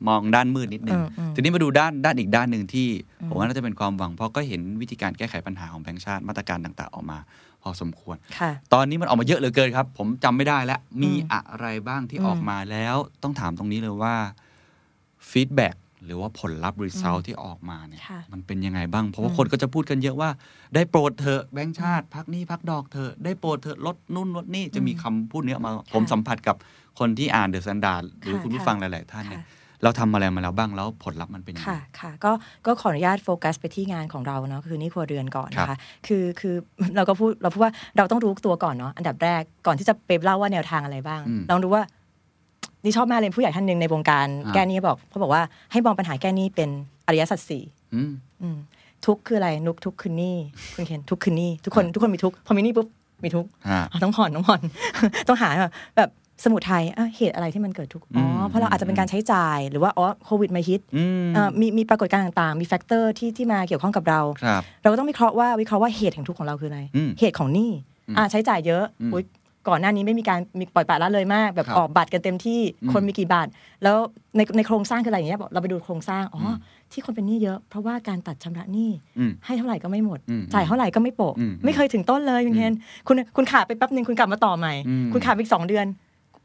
[0.09, 2.89] มองด้านมืดนิดนึงอืมอืมทีนี้มาดูด้านด้านอีกด้านหนึ่งที่
[3.29, 7.19] ผมว่าน่าจะเป็นความหวัง เพราะก็เห็นวิธีการแก้ไขปัญหาของแบงก์ชาติมาตรการต่างๆออกมา
[7.63, 14.15] พอสมควรค่ะตอนนี้มันออกมาเยอะเหลือเกินครับ ผมจำไม่ได้แล้ว มีอืมอะไรบ้างที่อืมออกมาแล้ว ต้องถามตรงนี้เลยว่า
[15.31, 15.69] feedback
[16.05, 20.31] หรือว่าผลลัพธ์ result ที่ออกมาเนี่ยค่ะมันเป็นยังไงบ้าง เพราะว่าอืมคนก็จะพูดกันเยอะว่า
[20.75, 26.57] ได้โปรดเถอะแบงค์ชาติ พักหนี้พักดอกเถอะได้โปรดเถอะลดนู่นลดนี่จะมีคำพูดเนี้ยมา ผมสัมผัสกับ
[26.99, 29.47] คนที่อ่านเดอะ a ันดาร์หรือค่ะคุณผู้ค่ะฟังหลาย ๆ ท่านเนี่ยค่ะ
[29.83, 32.33] เราทำอะไรมาแล้วบ้างแล้วผลลัพธ์มันเป็นยังไงค่ะค่ะก็
[32.67, 36.55] ก็ขออนุญาตโฟกัสไปที่งานของเราเนาะคือหนี้ครัวเรือนก่อนนะครัคะบคือคือ
[36.97, 41.83] เราก็พูดเราพูดว่าเราต้องรู้ตัวก่อนเนาะอันดับแรกก่อนที่จะไปเล่าว่าแนวทางอะไรบ้างอืมลองดูว่า
[42.85, 45.43] นี่ชอบมากเลยผู้ใหญ่ท่านหนึ่งในวงการอ่าแก้หนี้บอกเขาบอกว่า
[45.73, 46.71] ให้มองปัญหาแก้หนี้เป็น
[47.07, 47.63] อริยสัจสี่
[47.95, 48.57] อืมอืม
[49.07, 50.37] ทุกข์คืออะไรนุกทุกข์คือหนี้
[50.75, 52.89] คุณเคนทุกข์คือหนี้ทุกคนทุกคนมีทุกข์พอมีหนี้ปุ๊บ
[53.25, 54.61] มีทุกข์ฮะอะต้องผ่อนต้องผ่อน
[55.29, 55.51] ต้องหา
[55.97, 56.11] แบบ
[56.45, 67.71] สมุทัยอะเหตุอะไรที่มันเกิดทุกข์อ๋ออืมเพราะเราอาจจะเป็นการใช้จ่ายหรือว่าอ๋อโควิดมาฮิตอืมเอ่อมีมีปรากฏการณ์ต่างๆ มี factor ที่ที่มาเกี่ยวข้องกับเราครับเราก็ต้องวิเคราะห์ว่าวิเคราะห์ว่าเหตุแห่งทุกข์ของเราคืออะไรอืมเหตุของหนี้
[68.09, 69.25] อืมอ่าใช้จ่ายเยอะอืมอุ๊ย
[69.69, 73.47] ก่อนหน้านี้ไม่มีการมีปล่อยปละละเลยมาก แบบครับออกบัตรกันเต็มที่อืมคนมีกี่ใบ
[73.83, 73.97] แล้ว
[74.37, 76.57] ในในโครงสร้างคืออะไรอย่างเงี้ยบอกเราไปดูโครงสร้างอ๋ออืม
[76.93, 82.75] ที่คนเป็นหนี้เยอะ เพราะว่าการตัดชำระหนี้อืมให้เท่าไหร่ก็ไม่หมดอืมจ่ายเท่าไหร่ก็ไม่โปะอืมไม่เคยถึงต้นเลยคุณเคน
[83.09, 85.87] คุณคุณขาดไปแป๊บหนึ่งคุณกลับมาต่อใหม่อืมคุณขาดไปอีกสองเดือน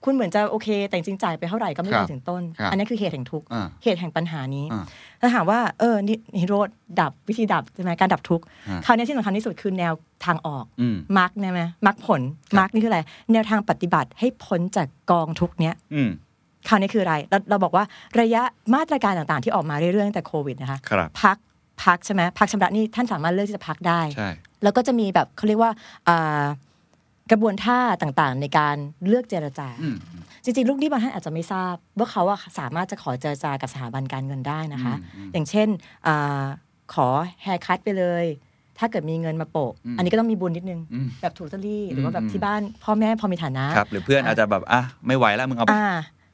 [0.08, 4.84] คุณเหมือนจะโอเค แต่จริงๆจ่ายไปเท่าไหร่ก็ไม่ครัเคยถึงต้นครับอันนี้คือเหตุแห่งทุกข์อ่าเหตุแห่งปัญหานี้อ่า
[5.20, 6.70] แล้วถามว่าเออนี่นิโรธ
[7.02, 9.94] ดับวิธีดับใช่ไหมการดับทุกข์ฮะคราวนี้ที่สำคัญที่สุดคือแนว
[10.26, 13.02] ทางออกอืมมาร์กใช่ไหมมาร์กผลครับมาร์กนี่คืออะไร
[13.34, 16.10] แนวทางปฏิบัติให้พ้นจากกองทุกข์เนี้ยอืม
[16.68, 17.84] คราวนี้คืออะไรเราเราบอกว่า
[18.22, 18.42] ระยะ
[18.76, 21.38] มาตรการต่างๆ ที่ออกมาเรื่อยๆตั้งแต่โควิดนะคะครับพัก
[21.84, 24.30] พักใช่ไหมพักชำระหนี้ท่านสามารถเลือกที่จะพักได้ใช่
[24.64, 25.72] แล้วก็จะมีแบบเขาเรียกว่า
[26.08, 26.44] อ่า
[27.32, 28.76] กระบวนท่าต่างๆ ในการ
[29.08, 29.96] เลือกเจรจาอืม
[30.44, 35.68] จริงๆ ลูกหนี้บางท่านอาจจะไม่ทราบ ว่าเขาอะสามารถจะขอเจรจากับสถาบันการเงินได้นะคะอืมอย่างเช่น
[36.08, 36.44] อา
[36.94, 37.08] ขอ
[37.44, 38.26] haircut ไปเลย
[38.78, 45.88] ถ้าเกิดมีเงินมาโปะอืมอันนี้ก็ต้องมีบุญนิดนึงอืมแบบถูกลอตเตอรี่หรือว่าแบบอืบมที่บ้านพ่อแม่พอมีฐานะครับหรือเพื่อนอาจจะแบบอะไม่ไหวแล้วมึงเอาไปอ่า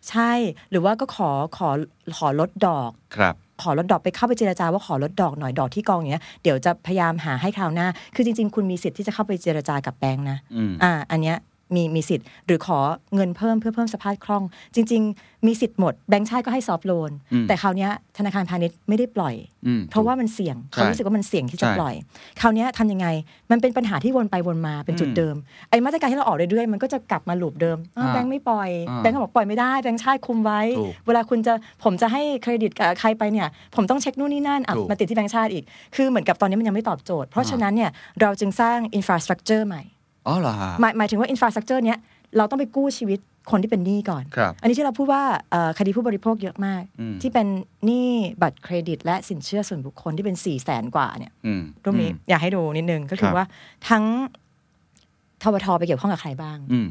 [0.10, 0.32] ใช่
[0.72, 1.70] หรือว่าก็ขอขอ
[2.18, 11.38] ขอลดดอกครับ ขอลดดอกไปเข้าไปเจรจาว่าขอลดดอกหน่อยดอกที่กองอย่างเงี้ยเดี๋ยวจะพยายามหาให้คราวหน้า คือจริง ๆ คุณมีสิทธิ์ที่จะเข้าไปเจรจากับแบงค์นะอืมอ่าอันเนี้ย
[11.76, 12.80] มีมีสิทธิ์ หรือขอ
[13.16, 14.44] เงินเพิ่มเพื่อเพิ่มสภาพคล่อง
[14.76, 19.36] จริง ๆ มีสิทธิ์หมดแบงค์ชาติก็ให้ซอฟท์โลนอืมแต่คราวเนี้ยธนาคารพาณิชย์ไม่ได้ปล่อย
[19.68, 21.96] อืมเพราะว่ามันเสี่ยงใช่เขารู้สึกว่ามันเสี่ยงที่จะใช่ปล่อย
[22.42, 23.08] คราวเนี้ยทำยังไง
[23.52, 25.36] มันเป็นปัญหาที่วนไปวนมาเป็นจุดอืมเดิม
[25.70, 35.64] ไอ้มาตรการที่เราออกเรื่อยๆมันก็จะกลับมา loop เดิมอ้าวอ่าแบงค์ไม่ปล่อยอ่าแบงค์ก็บอกปล่อยไม่ได้แบงค์ชาติคุมไว้ถูกเวลาคุณจะผมจะให้เครดิตกับใครไปเนี่ยผมต้องเช็คนู่นนี่นั่นอะถูกมาติดที่แบงค์ชาติอีก
[35.96, 39.82] คือเหมือนกับตอนนี้มันยังไม่ตอบโจทย์ เพราะอ่าฉะนั้นเนี่ยเราจึงสร้าง infrastructure ใหม่
[40.28, 42.00] อ๋อเหรอฮะหมายหมายถึงว่า infrastructure เนี้ย
[42.38, 43.20] เราต้องไปกู้ชีวิต
[43.52, 47.48] คนที่เป็นหนี้ก่อน ครับ อันนี้ที่เราพูดว่าเอ่อคดีผู้บริโภคเยอะมาก อืม ที่เป็น
[47.86, 48.10] หนี้
[48.42, 53.46] บัตรเครดิต และสินเชื่อส่วนบุคคลที่เป็น4ี่แสนกว่าเนี่ยอืมรูปนี้อืมอยากให้ดูนิดนึงก็คืคอรับว่า
[53.90, 54.04] ทั้ง
[55.42, 56.88] ทบทไปเกี่ยวข้องกับใครบ้าง อืม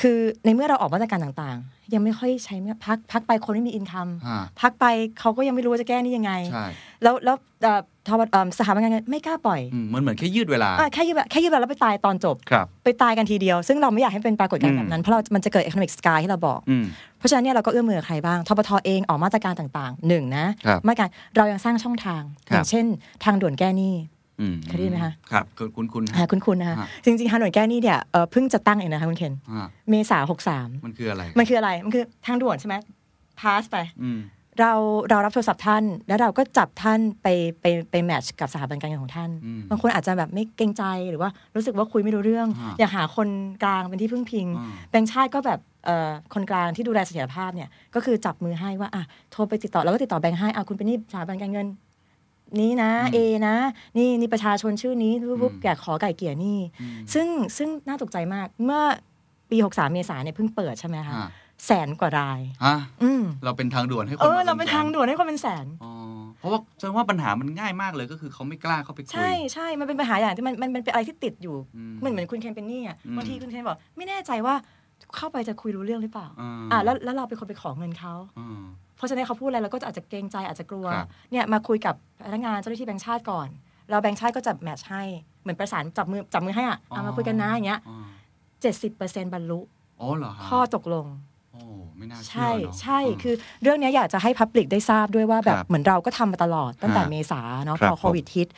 [0.00, 4.84] คือในเมื่อเราออกมาตรการต่างๆ ยังไม่ค่อยใช้เนี่ยพักพักไปคนไม่มีอินคัม ฮะพักไป
[5.20, 6.66] เขาก็ยังไม่รู้ว่าจะแก้นี่ยังไง ใช่
[7.02, 16.84] แล้วแล้วเอ่อ ทบเอ่อสถาบันการเงินไม่กล้าปล่อยอืมมันเหมือนแค่ยืดเวลาอะแค่ยืดแบบแค่ยืดแบบแล้วไปตายตอนจบครับไปตายกันทีเดียว ซึ่งเราไม่อยากให้เป็นปรากฏการอืณ์มแบบนั้น เพราะเรามันจะเกิด economic sky ที่เราบอกอืม
[17.18, 22.84] เพราะฉะนั้นเนี่ยเราก็เอื้อมมือกับใครบ้างทบทเองออกมาตรการต่างๆหนึ่งนะครับมาตรการเรายังสร้างช่องทางครับอย่างเช่น
[23.24, 23.94] ทางด่วนแก้หนี้
[24.40, 32.74] อืมเคยได้ยินไหมคะครับคุณคุณคุณอ่าคุณคุณนะคะฮะจริงๆทางด่วนแก้หนี้เนี่ยเอ่อเพิ่งจะตั้งเองนะคะคุณเคนอ่าเมษาหกสามมันคืออะไรมันคืออะไรมันคือทางด่วนใช่ไหม
[33.40, 34.18] พาสไปอืม
[34.60, 34.72] เรา
[35.08, 37.26] เรารับโทรศัพท์ท่าน แล้วเราก็จับท่านไป
[37.60, 43.28] ไปไปแมทช์กับสถาบันการเงินของท่านอืมบางคนอาจจะแบบไม่เกรงใจหรือว่ารู้สึกว่าคุยไม่รู้เรื่องฮะอยากหาคน
[43.62, 51.66] กลางเป็นที่พึ่งพิงอ่าแบงค์ชาติก็แบบเอ่อคนกลางที่ดูแลเสถียรภาพเนี่ยก็คือจับมือให้ว่าอะโทรไปติดต่อแล้วก็ติดต่อแบงค์ให้อะคุณเป็นหนี่สถาบันการเงิน
[52.60, 53.56] นี้นะเอนะ
[53.96, 58.82] นี่นี่ประชาชนชื่อนี้ปุ๊บๆอยากขอไก่เกลี่ยหนี่อืมซึ่งซึ่งน่าตกใจมากเมื่อ
[59.50, 61.28] ปี 63 เมษาเนี่ยเพิ่งเปิดใช่ไหมคะอ่า
[61.66, 65.92] แสนกว่ารายฮะอืมเราเป็นทางด่วนให้คนเออมเราเป็นแสทางด่วนให้คนเป็นแสนอ๋อ
[66.38, 74.54] เพราะว่าแสดงว่าปัญหามันง่ายมากเลยก็คือเขาไม่กล้าเข้าไปคุย ใช่ใช่มันเป็นปัญหาอย่างที่มันมันมันเป็นอะไรที่ติดอยู่อืมเหมือนเหมือนคุณเคนเป็นหนี่อะอืมบางทีคุณเคนบอก ไม่แน่ใจว่า
[75.16, 78.64] เข้าไปจะคุยรู้เรื่องหรือเปล่าอ่าอ่าแล้วแล้วเราเป็นคนไปขอเงินเขาอ่า
[78.96, 81.94] เพราะฉะนั้นเขาพูดอะไรเราก็จะอาจจะเกรงใจอาจจะกลัวครับเนี่ยมาคุยกับ
[82.26, 83.48] พนักงานเจ้าหน้าที่แบงค์ชาติก่อน
[83.90, 85.02] เราแบงค์ชาติก็จะ match ให้
[85.42, 87.96] เหมือนประสานจับมือจับมือให้อะเอามาคุยกันนะอย่างเงี้ยอ๋อ
[88.62, 89.60] เจ็ดสิบเปอร์เซ็นต์บรรลุ
[90.00, 91.06] อ๋อเหรอฮะข้อตกลง
[91.56, 98.48] โอ้ไม่น่าเชื่ใช่เนอะใช่ไหม คือเรื่องเนี้ยอยากจะให้ public ได้ทราบด้วยว่าแบบครับเหมือนเราก็ทำมาตลอดตั้งแต่ฮะเมษาเนาะครับพอโควิดฮิต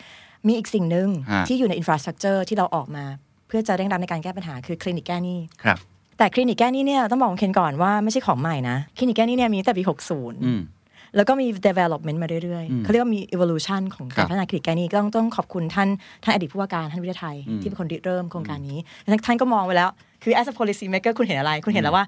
[0.47, 3.05] มีอีกสิ่งหนึ่งฮะ ที่อยู่ใน infrastructure ที่เราออกมา
[3.49, 5.79] เพื่อจะเร่งรัดในการแก้ปัญหาคือคลินิกแก้หนี้ ครับ
[6.19, 15.89] แต่คลินิกแก้หนี้เนี่ยต้องบอกคุณเคนก่อนว่าไม่ใช่ของใหม่นะคลินิกแก้หนี้เนี่ยมีตั้งแต่ปีอืม60แล้วก็มี development มาเรื่อยอืมๆ เขาเรียกว่ามี evolution ของครัการบพัฒนาคลินิกแก้หนี้ก็ต้องต้องขอบคุณท่าน
[16.23, 19.91] ท่านอดีตผู้ว่าการท่านวิทยาไทย อืมที่เป็นคนริเริ่มโครงการนี้แล้วท่านก็มองไว้แล้ว
[20.23, 22.05] คือ as a policy maker คุณเห็นอะไร คุณเห็นแล้วว่า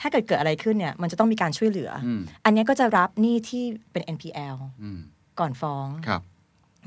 [0.00, 4.98] ถ้าเกิดเกิดอะไรขึ้นเนี่ยมันจะต้องมีการช่วยเหลือออืมอันเนี้ยก็จะรับหนี้ที่เป็น NPL อืม
[5.40, 6.22] ก่อนฟ้องครับ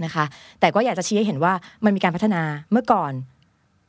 [0.03, 0.25] นะคะ
[0.59, 1.53] แต่ก็อยากจะชี้ให้เห็นว่า
[1.85, 2.41] มันมีการพัฒนา
[2.71, 3.13] เมื่อก่อน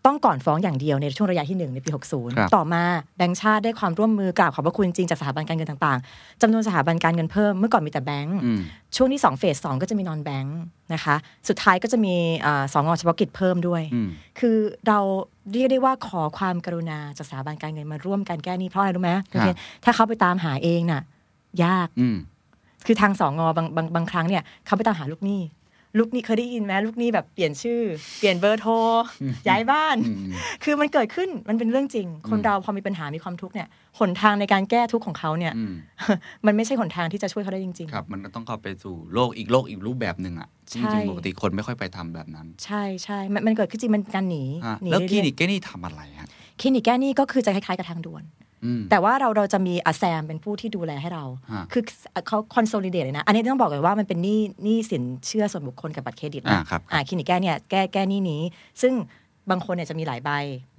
[0.08, 2.82] ต้องก่อนฟ้องอย่างเดียวในช่วงระยะที่ 1 ในปีครับ60 ต่อมา
[3.16, 8.60] แบงก์ชาติได้ความร่วมมือกราบขอบพระคุณจริงจากสถาบันการเงินต่างๆจำนวนสถาบันการเงินเพิ่มเมื่อก่อนมีแต่แบงก์อืม
[8.96, 10.58] ช่วงที่2เฟส2ก็จะมีนอนแบงก์
[10.94, 11.16] นะคะ
[11.48, 12.14] สุดท้ายก็จะมี
[12.46, 14.56] อ่าสองงเฉพาะกิจเพิ่มด้วยอืมคือ
[14.88, 14.98] เรา
[15.52, 19.48] เรียกได้ว่าขอความกรุณาจากสถาบันการเงินมาร่วมกันแก้หนี้เพราะอะไรรู้ไหมครับโอเค
[19.84, 21.02] ถ้าเขาไปตามหาเองน่ะ
[21.64, 22.18] ยากอืม
[22.86, 25.40] คือทางสองงบางบางบางครั้งเนี่ยเขาไปตามหาลูกหนี้
[25.98, 27.80] ลูกหนี้เคยได้ยินไหมลูกหนี้แบบเปลี่ยนชื่อ
[28.18, 28.72] เปลี่ยนเบอร์โทร
[29.48, 30.32] ย้ายบ้านอืม
[30.64, 35.72] คือมันเกิดขึ้นมันเป็นเรื่องจริง คนอืมเราพอมีปัญหามีความทุกข์เนี่ยหนทางในการแก้ทุกข์ของเขาเนี่ยอืม
[36.46, 48.47] มันไม่ใช่หนทางที่จะช่วยเขาได้จริงครับ มันก็ต้องเข้าไปสู่โลกอีกโลกอีกรูปแบบหนึ่งอะใช่จริงๆปกติคนไม่ค่อยไปทำแบบนั้นๆใช่ใช่มันมันเกิดขึ้นจริงมันการหนีฮะหนีแล้วคลิเรื่อยนิกแกนี่ทำอะไรฮะๆคลินิกแก้หนี้ก็คือจะคล้ายๆกับทางด่วนอืม
[48.90, 51.82] แต่ว่าเราเราจะมีอ่า SAM เป็นผู้ที่ดูแลให้เราฮะคือ
[52.26, 58.42] เขา consolidate เลยนะ อันนี้ต้องบอกเลยว่ามันเป็นหนี้หนี้สินเชื่อส่วนบุคคลกับบัตรเครดิตอ่านะครับอ่าคลินิกแก้เนี่ยแก้แก้หนี้นี้
[58.82, 58.92] ซึ่ง
[59.50, 60.30] บางคนเนี่ยจะมีหลายใบ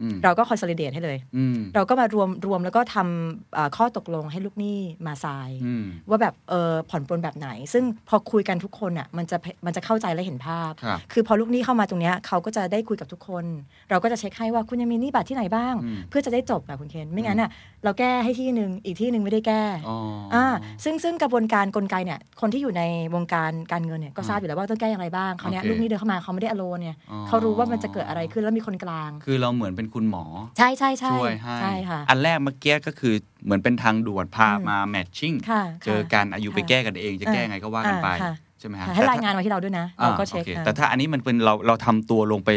[0.02, 13.46] อืมเราก็ consolidate ให้เลยอืมเราก็มารวมรวมแล้วก็ทำอ่าข้อตกลงให้ลูกหนี้มาทรายอืมว่าแบบเออผ่อนปลนแบบไหน ซึ่งพอคุยกันทุกคนอะมันจะมันจะเข้าใจและเห็นภาพครับคือพอลูกหนี้เข้ามาตรงเนี้ยเขาก็จะได้คุยกับทุกคน
[13.90, 17.50] เราก็จะเช็คให้ว่าคุณยังมีหนี้บัตรที่ไหนบ้างอืมเพื่อจะได้จบแบบคุณเคนไม่งั้นอะ
[17.84, 19.98] เราแก้ให้ที่หนึ่งอีกที่หนึ่งไม่ได้แก้อ๋อ
[20.34, 20.46] ออ่า
[20.84, 22.84] ซึ่งซึ่งกระบวนการกลไกเนี่ยคนที่อยู่ใน
[23.16, 30.26] วงการการเงินเนี่ยก็อ่าทราบอยู่แล้วว่าต้องแก้อย่างไรบ้างเขาวเนี้ยโอเคลูกหนี้เดินเข้ามาเขาไม่ได้อโลนเนี่ยอ๋อเขารู้ว่ามันจะเกิดอะไรขึ้นแล้วมีคนกลาง คือเราเหมือนเป็นคุณหมอ
[30.58, 33.14] ใช่ใช่ใช่ช่วยให้ใช่ค่ะอันแรกเมื่อกี้ก็คือ
[33.46, 42.50] เหมือนเป็นทางด่วนพาอืมมาแมทชิ่งค่ะเจอกันอายุค่ะไปแก้กันเอง จะแก้ไงก็ว่ากันไปอ่าค่ะใช่ไหมฮะค่ะให้แต่รายถ้งานมาที่เราด้วยนะอ่าเราก็เช็คโอคอ่าแต่ถ้าอันนี้มันเป็นเราเราทำตัวลงไป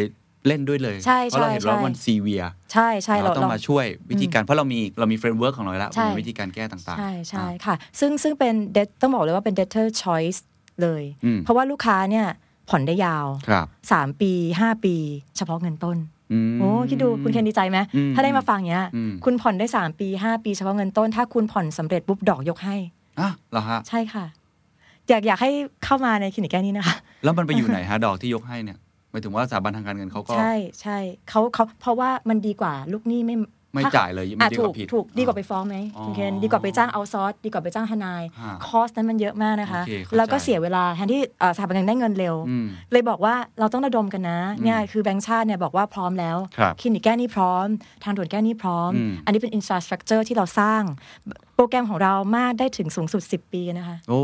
[0.47, 10.41] เล่นด้วยเลยใช่เพราะเราเห็นใช่ว่าใช่มันซีเวียใช่ใช่เราต้องมาช่วยวิธีการเพราะเรามีเรามี framework ของเราแล้วใช่มีวิธีการแก้ต่างๆ ใช่ใช่อ่าค่ะ ซึ่งซึ่งเป็น debt ต้องบอกเลยว่าเป็น debtor choice
[10.83, 12.27] เลยอืมเพราะว่าลูกค้าเนี่ย
[12.73, 14.33] ผ่อนได้ยาวครับ3ปี
[14.63, 14.95] 5ปี
[15.37, 15.97] เฉพาะเงินต้น
[16.33, 22.77] อืมโอ้คิดดูคุณเคนดีใจไหมอืมถ้าได้มาฟังเนี้ยอืมคุณผ่อนได้3ปี5ปีเฉพาะเงินต้น ถ้าคุณผ่อนสำเร็จปุ๊บดอกยกให้
[23.21, 24.25] อะเหรอฮะใช่ค่ะ
[25.09, 25.51] อยากอยากให้
[25.85, 28.79] เข้ามาในคลินิกแก้นี้นะคะ แล้วมันไปอยู่ไหนฮะดอกที่ยกให้เนี่ย
[29.11, 33.37] หมายถึงว่าสถาบันทางการเงินเขาก็ ใช่ใช่เขาเขาเพราะว่ามันดีกว่าลูกหนี้ไม่
[33.75, 47.67] ไม่ถ้จ่ายเลยมัอะนดีถูกกว่าผิดถูกดีกว่าไปฟ้องไหมอ๋อคุณเคนดีกว่าไปจ้างเอาซอสดีกว่าไปจ้างทนายฮะ cost นั้นมันเยอะมากนะคะโอเคเข้าใจแล้วก็เสียเวลาแทนที่เอ่อสถาบันการเงินได้เงินเร็วอืมเลยบอกว่าเราต้องระดมกันนะอืมเนี่ยคือแบงค์ชาติเนี่ยบอกว่าพร้อมแล้วครับคลินิกแก้หนี้พร้อม
[48.05, 50.83] ทางด่วนแก้หนี้พร้อมอืมอันนี้เป็น infrastructure ที่เราสร้าง
[51.57, 54.21] โปรแกรมของเรามากได้ถึงสูงสุด 10 ปีนะคะ โอ้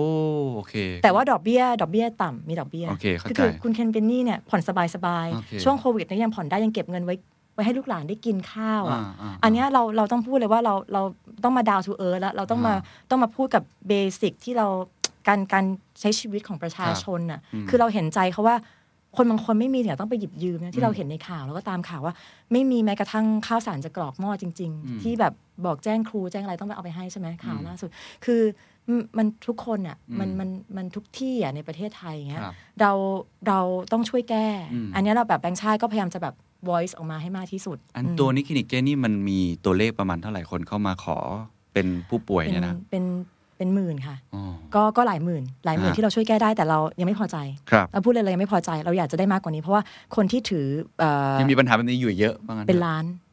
[0.54, 7.14] โอเค แต่ว่าดอกเบี้ย ดอกเบี้ยต่ำมีดอกเบี้ยโอเคเข้าใจคือคุณเคนเป็นหนี้เนี่ยผ่อนสบายสบายๆโอเคช่วงโควิดเนี่ยยังผ่อนได้ยังเก็บเงินไว้
[7.58, 11.02] ไว้ให้ลูกหลานได้กินข้าวอะอ่าอันเนี้ยเราเราต้องพูดเลยว่าเราเรา
[11.44, 14.66] ต้องมาดาวทูเอิร์แล้วเราต้องมาอ่าต้องมาพูดกับเบสิกที่เรา
[15.28, 15.64] การการ
[16.00, 18.56] ใช้ชีวิตของประชาชนน่ะอืมคือเราเห็นใจเขาว่า
[19.16, 22.14] คนบางคนไม่มีเนี่ยต้องไปหยิบยืมนะอืที่มเราเห็นในข่าวแล้วก็ตามข่าวว่า
[22.52, 25.32] ไม่มีแม้กระทั่งข้าวสารจะกรอกหม้อจริงอืมๆที่แบบ
[25.66, 27.90] บอกแจ้งครูแจ้งอะไรต้องไปเอาไปให้ใช่ไหมข่าวอืมล่าสุด
[28.24, 28.40] คือ
[28.88, 32.92] มันมันทุกคนอะอืมมันมันมันทุกที่อะในประเทศไทยอย่างเงี้ยครับเรา
[33.48, 33.60] เรา
[33.92, 36.34] ต้องช่วยแก้อืมอันเนี้ยเราแบบแบงค์ชาติก็พยายามจะแบบ
[36.68, 41.18] voice ออกมาให้มากที่สุด อันอืมตัวนี้คลินิกเก้นี่มันมีตัวเลขประมาณเท่าไหร่คนเข้ามาขอ
[41.72, 43.04] เป็นผู้ป่วยเป็นเนี่ยนะเป็น
[43.56, 44.42] เป็นหมื่นค่ะอ๋อ
[44.74, 47.36] ก็ก็หลายหมื่น หลายหมื่นฮะที่เราช่วยแก้ได้แต่เรายังไม่พอใจ
[47.70, 49.82] ครับเราพูดเลยเลยยังไม่พอใจ เราอยากจะได้มากกว่านี้เพราะว่า
[50.16, 50.66] คนที่ถือ
[50.98, 53.27] เอ่อยังมีปัญหาแบบนี้อยู่เยอะบ้างเป็นล้านอืม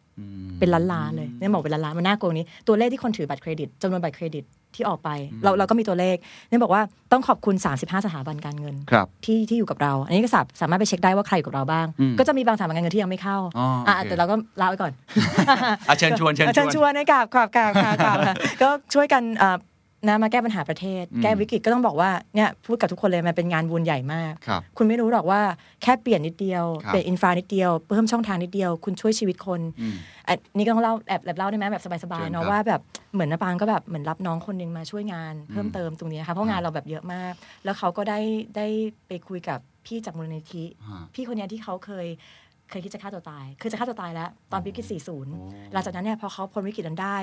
[0.60, 4.44] เป็นล้านล้านๆเลยเนี่ยบอกเป็นล้านล้านๆมันน่ากลัวกว่านี้ตัวเลขที่คนถือบัตรเครดิตจำนวนบัตรเครดิต
[4.76, 5.10] ที่ออกไป
[5.44, 6.16] เราเราก็มีตัวเลข
[6.50, 14.92] เนี่ยบอกว่าต้องขอบคุณ 35 สถาบันการเงินครับที่ที่อยู่กับเรา อันนี้ก็สาสามารถไปเช็คได้ว่าใครอยู่กับเราบ้างอืมก็จะมีบางสถาบันการเงินที่ยังไม่เข้าอ๋ออ่อะโอเคแต่เราก็ลาไว้ก่อน
[15.88, 19.58] อะเชิญชวนเชิญชเชิญวนชวนให้กับกับกับกับกับค่ะก็ช่วยกันเอ่อ
[20.08, 25.42] นะมาแก้ปัญหาประเทศอืมแก้วิกฤตก็ต้องบอกว่าเนี่ยพูดกับทุกคนเลยมันเป็นงานบุญใหญ่มากครับคุณไม่รู้หรอกว่า
[25.82, 29.96] แค่เปลี่ยนนิดเดียวครับเปลี่ยนอินฟรานิดเดียวเพิ่มช่องทางนิดเดียว คุณช่วยชีวิตคนอืม
[30.28, 32.82] อันนี้ก็ต้องเล่าแอบแอบเล่าได้ไหมแบบสบายเชิๆญเนาะครับว่าแบบ
[33.14, 37.34] เหมือนนปางก็แบบเหมือนรับน้องคนหนึงมาช่วยงานเพิ่มอืมเติมตรงนี้นะคะเพราะงานเราแบบเยอะมาก
[37.64, 38.20] แล้วเขาก็ได้
[38.58, 38.68] ได้
[39.08, 42.08] ไปคุยกับพี่จากมูลนิธิฮะพี่คนเนี้ยที่เขาเคย
[42.70, 47.18] เคยคิดจะฆ่าตัวตาย คือจะฆ่าตัวตายแล้ว ตอนวิกฤตโอ้40 หลังจากนั้นเนี่ยพอเขาพ้นวิกฤตนั้นได้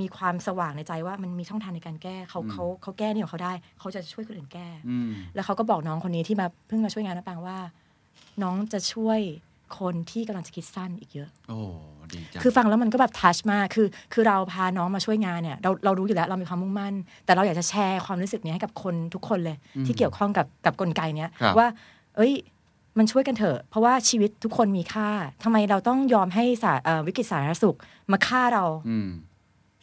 [0.00, 7.58] มีความสว่างในใจว่ามันมีช่องทางในการแก้เขาอืมเขาเขาแก้นี่ของเขาได้ เขาจะช่วยคนอื่นแก้อืมแล้วเขาก็บอกน้องคนนี้ที่มาเพิ่งมาช่วยงานนะปางว่า
[8.42, 9.20] น้องจะช่วย
[9.78, 11.58] คนที่กำลังจะคิดสั้นอีกเยอะ โอ้
[12.12, 16.94] ดีจังคือฟังแล้วมันก็แบบทัชมาก คือ คือเราพาน้องมาช่วยงานเนี่ย เรา เรารู้อยู่แล้ว เรามีความมุ่งมั่น
[17.24, 21.66] แต่เราอยากจะแชร์ความรู้สึกนี้ให้กับคนทุกคนเลยอืมที่เกี่ยวข้องกับ กับกลไกเนี้ยครับว่า
[22.16, 22.32] เอ้ย
[22.98, 25.08] มันช่วยกันเถอะ เพราะว่าชีวิตทุกคนมีค่า
[25.42, 27.76] ทำไมเราต้องยอมให้สาเอ่อวิกฤตสาธารณสุข
[28.12, 29.08] มาฆ่าเราอืม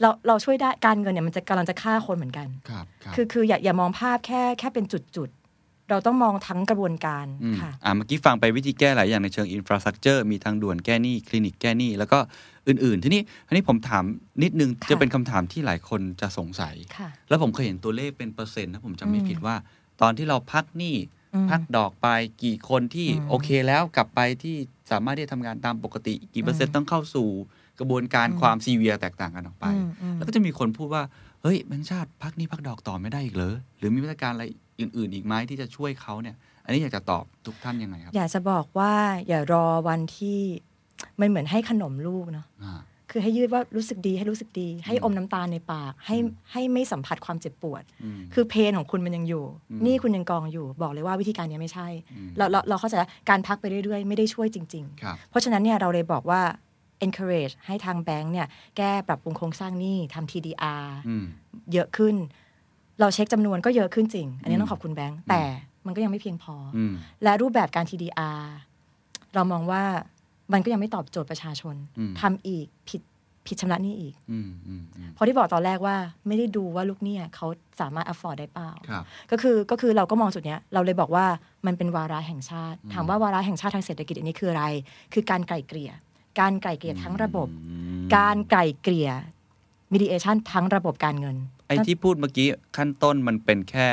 [0.01, 12.19] เราเราช่วยได้การเงินเนี่ยมันจะกำลังจะฆ่าคนเหมือนกันครับครับคือคืออย่าอย่ามองภาพแค่แค่เป็นจุดๆเราต้องมองทั้งกระบวนการอืมค่ะอ่าเมื่อกี้ฟังไปวิธีแก้หลายอย่างในเชิงอินฟราสตรักเจอร์มีทางด่วนแก้หนี้คลินิกแก้หนี้แล้วก็
[12.67, 14.03] อื่นๆ ทีนี้อันนี้ผมถาม
[14.43, 19.55] นิดนึงค่ะจะเป็นคำถามที่หลายคนจะสงสัยค่ะแล้วผมเคยเห็นตัวเลขเป็นเปอร์เซ็นต์นะผมจำไม่อืมผิดว่า
[20.01, 22.07] ตอนที่เราพักหนี้อืม พักดอกไป
[22.43, 24.55] กี่คนที่อืมโอเคแล้วกลับไปที่
[24.91, 27.27] สามารถที่จะทำงานตามปกติ กี่เปอร์เซ็นอืต์มต้องเข้าสู่
[27.79, 31.03] กระบวนการอืมความซีเวียแตกต่างกันออกไปอืมอืมแล้วก็จะมีคนพูดว่า
[31.41, 34.45] เฮ้ยแบงค์ชาติพักหนี้พักดอกต่อไม่ได้อีกเหรอหรือมีมาตรการอะไร
[34.79, 38.93] อื่น ๆ อีกไหมที่จะช่วยเขาเนี่ย อันนี้อยากจะตอบทุกท่านยังไงครับ อยากจะบอกว่า
[39.27, 40.39] อย่ารอวันที่
[41.19, 42.79] มันเหมือนให้ขนมลูกเนาะอ่า
[43.11, 56.41] คือให้ยืดว่ารู้สึกดีให้รู้สึกดี ให้อมน้ำตาลในปาก ให้อืมให้ไม่สัมผัสความเจ็บปวดอืมคือเพนของคุณมันยังอยู่อืมหนี่คุณยังกองอยู่บอกเลยว่าวิธีการเนี้ยไม่ใช่อืมเราเราเราเข้าใจแล้วการพักไปเรื่อยๆ ไม่ได้ช่วยจริงครับๆเพราะฉะนั้นเนี่ยเราเลยบอกว่า
[57.05, 58.47] encourage ให้ทางแบงก์เนี่ย
[58.77, 61.25] แก้ปรับปรุงโครงสร้างหนี้ทำ TDR อืม
[61.73, 62.15] เยอะขึ้น
[62.99, 65.41] เราเช็คจำนวนก็เยอะขึ้นจริง อันนี้อืมต้องขอบคุณแบงก์แต่
[65.85, 66.93] มันก็ยังไม่เพียงพอออืม
[67.23, 68.41] และรูปแบบการ TDR
[69.35, 69.83] เรามองว่า
[70.53, 73.01] มันก็ยังไม่ตอบโจทย์ประชาชนอืมทำอีกผิด
[73.47, 75.95] ผิดชำระหนี้อีกอืมอืมอืมเพราะที่บอกตอนแรกว่า
[76.27, 77.47] ไม่ได้ดูว่าลูกหนี้เขา
[77.81, 81.25] สามารถ afford ได้เปล่าครับก็คือก็คือเราก็มองจุดเนี้ย เราเลยบอกว่า
[81.65, 84.65] มันเป็นวาระแห่งชาติอืมถามว่าวาระแห่งชาติทางเศรษฐกิจอันนี้คืออะไร
[85.13, 85.91] คือการไกล่เกลี่ย
[86.39, 89.09] การไกล่เกลี่ยทั้งระบบอืมการไกล่เกลี่ย
[89.93, 91.37] mediation ทั้งระบบการเงิน
[91.67, 93.89] ไอ้ที่พูดเมื่อกี้ขั้นต้นมันเป็นแค่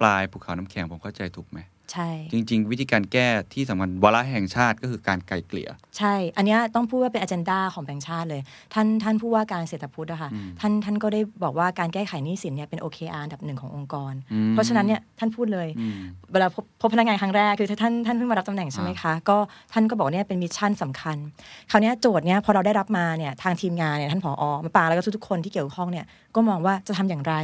[0.00, 1.58] ปลายภูเขาน้ำแข็งผมเข้าใจถูกไหม
[1.92, 5.68] ใช่ จริง ๆ วิธีการแก้ที่สำคัญวาระแห่งชาติก็คือการไกลเกลี่ย
[5.98, 8.40] ใช่ อันเนี้ยต้องพูดว่าเป็น agenda ของแบงค์ชาติเลย
[8.74, 15.94] ท่านท่านผู้ว่าการเศรษฐพุทธอะค่ะอืมท่านท่านก็ได้บอกว่าการแก้ไขหนี้สินเนี่ยเป็น OKR อันดับหนึ่งขององค์กรอืมเพราะฉะนั้นเนี่ยท่านพูดเลยอืม
[16.32, 19.36] เวลาพบพบพนักงานครั้งแรกคือท่านท่านเพิ่งมารับตำแหน่งใช่ไหมคะ ก็
[19.72, 21.16] ท่านก็บอกเนี่ยเป็น mission สำคัญ
[21.70, 27.34] คราวเนี้ยโจทย์เนี้ยพอเราได้รับมาเนี่ยทางทีมงานเนี่ยท่านผอมะปรางแล้วก็ทุกๆคนที่เกี่ยวข้องเนี่ยก็มองว่าจะทำอย่างไร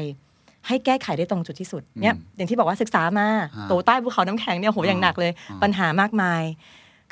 [0.67, 6.43] ให้แก้ไขได้ตรงจุดที่สุดเนี่ยอืมอย่างที่บอกว่าศึกษามาฮะโตใต้ภูเขาน้ำแข็งเนี่ยโหอย่างหนักเลยอ่าปัญหามากมาย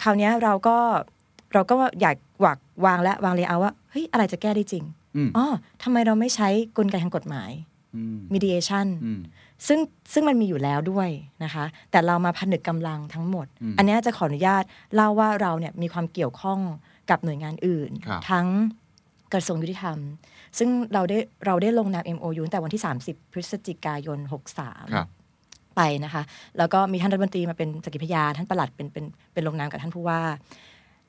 [0.02, 0.76] คราวเนี้ยเราก็
[1.54, 4.84] เราก็อยากวางวางและวางเลยเอาว่าเฮ้ยอะไรจะแก้ได้จริง
[5.16, 5.46] อืมอ๋อ
[5.82, 7.50] ทำไมเราไม่ใช้กลไกทางกฎหมาย
[7.94, 9.20] อืม mediation อืม
[9.66, 9.78] ซึ่ง
[10.12, 11.08] ซึ่งมันมีอยู่แล้วด้วย
[11.44, 16.60] นะคะ แต่เรามาผนึกกำลังทั้งหมดอืมอันเนี้ยจะขออนุญาตเล่าว่าเราเนี่ยมีความเกี่ยวข้อง
[17.10, 18.46] กับหน่วยงานอื่นครับทั้ง
[19.32, 19.98] กระทรวงยุติธรรม
[20.58, 24.18] ซึ่งเราได้เราได้ลงนาม MOU ตั้งแต่วันที่ 30 พฤศจิกายน
[24.56, 25.08] 63ครับ
[25.76, 26.22] ไปนะคะ
[26.58, 30.20] แล้วก็มีท่านรัฐมนตรีมาเป็นสกขีพยานท่านประหลัดเป็นเป็นเป็นลงนามกับท่านผู้ว่า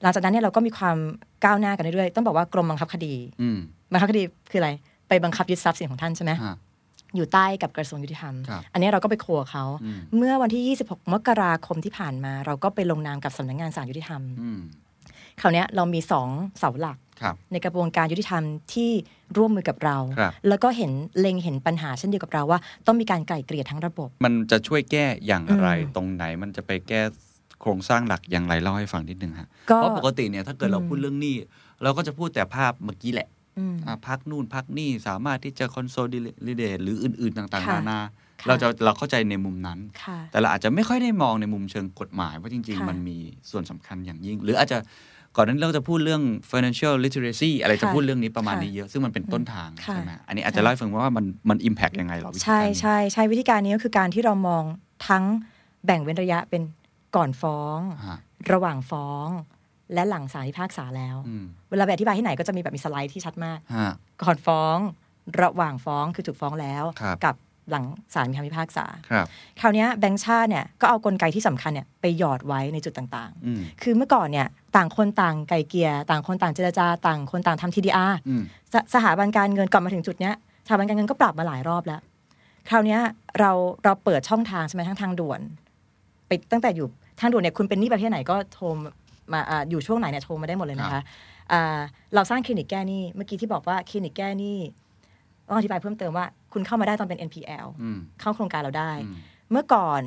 [0.01, 0.97] หลังจากนั้นเนี่ยเราก็มีความ
[1.43, 3.57] ก้าวหน้ากันเรื่อยๆ ต้องบอกว่ากรมบังคับคดีอืม
[3.91, 4.69] บังคับคดีคืออะไร
[5.07, 6.55] ไปบังคับยึดทรัพย์สินของท่านใช่ไหมฮะ
[7.15, 14.59] อยู่ใต้กับกระทรวงยุติธรรมครับอันนี้เราก็ไปโคกับเขาอืมเมื่อวันที่ 26 มกราคมที่ผ่านมา เราก็ไปลงนามกับสำนักงานศาลยุติธรรมอืม
[15.41, 16.27] คราวเนี้ยเรามีสอง
[16.59, 17.04] เสาหลักครับ
[17.51, 18.43] ในกระบวนการยุติธรรม
[18.74, 18.91] ที่
[19.38, 27.01] ร่วมมือกับเราครับแล้วก็เห็นเล็งเห็นปัญหาเช่นเดียวกับเราว่า ต้องมีการไกล่เกลี่ยทั้งระบบ มันจะช่วยแก้อย่างไรอืมตรงไหนมันจะไปแก้
[27.61, 31.36] โครงสร้างหลักอย่างไรเล่าให้ฟังนิดนึงฮะก็เพราะปกติเนี่ยถ้าเกิดเราอืมพูดเรื่องหนี้
[31.84, 33.28] เราก็จะพูดแต่ภาพเมื่อกี้แหละ
[33.59, 35.95] อืมอะพักนู่นพักนี่สามารถที่จะคอนโซ
[36.47, 37.99] ลิเดตหรืออื่น ๆ ต่างๆค่ะนานา
[38.41, 43.18] ค่ะเราจะเราเข้าใจในมุมนั้นค่ะแต่เราอาจจะไม่ค่อยได้มองในมุมเชิงกฎหมายว่าจริงค่ะๆมันมี
[43.51, 44.78] ส่วนสำคัญอย่างยิ่ง หรืออาจจะ
[45.36, 46.21] ก่อนนั้นเราจะพูดเรื่อง
[46.51, 54.63] financial literacy อะไรจะค่ะพูดเรื่องนี้ประมาณค่ะนี้เยอะ ซึ่งมันเป็นต้นทางค่ะใช่ไหมอันนี้อาจจะเล่าให้ฟังว่ามันมัน impact ยังไงเหรอวิธีใช่การนี้ใช่ใช่วิธีการนี้ก็คือการที่เรามอง
[55.07, 55.23] ทั้ง
[55.86, 56.61] แบ่งเว้นระยะเป็น
[57.15, 57.77] ก่อนฟ้อง
[58.07, 58.17] ฮะ
[58.53, 59.27] ระหว่างฟ้อง
[59.93, 63.91] และหลังศาลพิพากษาแล้วอืมเวลาไปอธิบายที่ไหนก็จะมีแบบมีสไลด์ที่ชัดมากฮะ
[64.23, 64.77] ก่อนฟ้อง
[65.41, 67.36] ระหว่างฟ้องคือถูกฟ้องแล้วครับกับ
[67.72, 69.26] หลังศาลมีคำพิพากษาครับ
[69.59, 78.43] คราวเนี้ยแบงค์ชาติเนี่ยก็เอากลไกที่สำคัญเนี่ยไปหยอดไว้ในจุดต่างอืมๆคือเมื่อก่อนเนี่ยต่างคนต่างไกลเกลียต่างคนต่างเจรจาต่างคนต่างทำ TDR อืม
[78.74, 80.34] สสถาบันการเงินก่อนมาถึงจุดเนี้ย
[80.66, 82.01] สถาบันการเงินก็ปรับมาหลายรอบแล้ว
[82.70, 82.99] คราวเนี้ย
[83.39, 83.51] เรา
[83.84, 85.41] เราเปิดช่องทางใช่ไหมทั้งทางด่วน
[86.28, 86.88] ไปตั้งแต่อยู่
[87.20, 88.66] ทางด่วนเนี่ยคุณเป็นหนี้ประเภทไหนก็โทร
[89.34, 91.01] มาอ่าอยู่ช่วงไหนเนี่ยโทรมาได้หมดเลยนะคะ
[91.51, 91.80] อ่า
[92.16, 94.57] เราสร้างคลินิกแก้หนี้เมื่อกี้ที่บอกว่าคลินิกแก้หนี้
[95.47, 99.15] ต้องอธิบายเพิ่มเติมว่า คุณเข้ามาได้ตอนเป็น NPL อืมเข้าโครงการเราได้อืม
[99.51, 100.01] เมื่อก่อน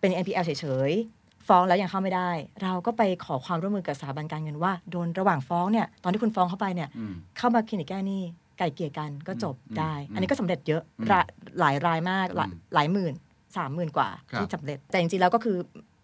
[0.00, 2.30] เป็น NPL เฉยๆ ฟ้องแล้วยังเข้าไม่ได้
[2.62, 8.22] เราก็ไปขอความร่วมมือกับสถาบันการเงินว่าโดนระหว่างฟ้องเนี่ยตอนที่คุณฟ้องเข้าไปเนี่ยอืมเข้ามาคลินิกแก้หนี้
[8.58, 11.26] ไก่เกลี่ยกันก็จบอืมได้อืมอันนี้ก็สำเร็จเยอะอืมราย
[11.60, 13.14] หลายรายมากหลายอืมหลายหมื่น
[13.56, 15.56] สามหมื่นกว่าครับที่สำเร็จแต่จริงๆแล้วก็คือ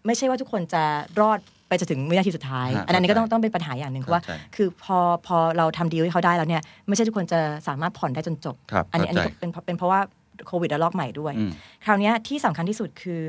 [0.06, 0.82] ไม่ใช่ว่าทุกคนจะ
[1.20, 1.38] รอด
[1.70, 10.00] ไปจนถึงวินาทีสุดท้ายฮะอันนี้ก็ต้องเข้าใจต้องเป็นปัญหาอย่างหนึ่งเพราะว่าเข้าใจคือพอพอเราทำดีลให้เขาได้แล้วเนี่ยไม่ใช่ทุกคนจะสามารถผ่อนได้จนจบครับอันนี้อันเข้านี้ใจก็เป็นเพราะเป็นเพราะว่า
[10.46, 11.50] โควิดระลอกใหม่ด้วยอืม
[11.84, 13.20] คราวเนี้ยที่สำคัญที่สุดคือ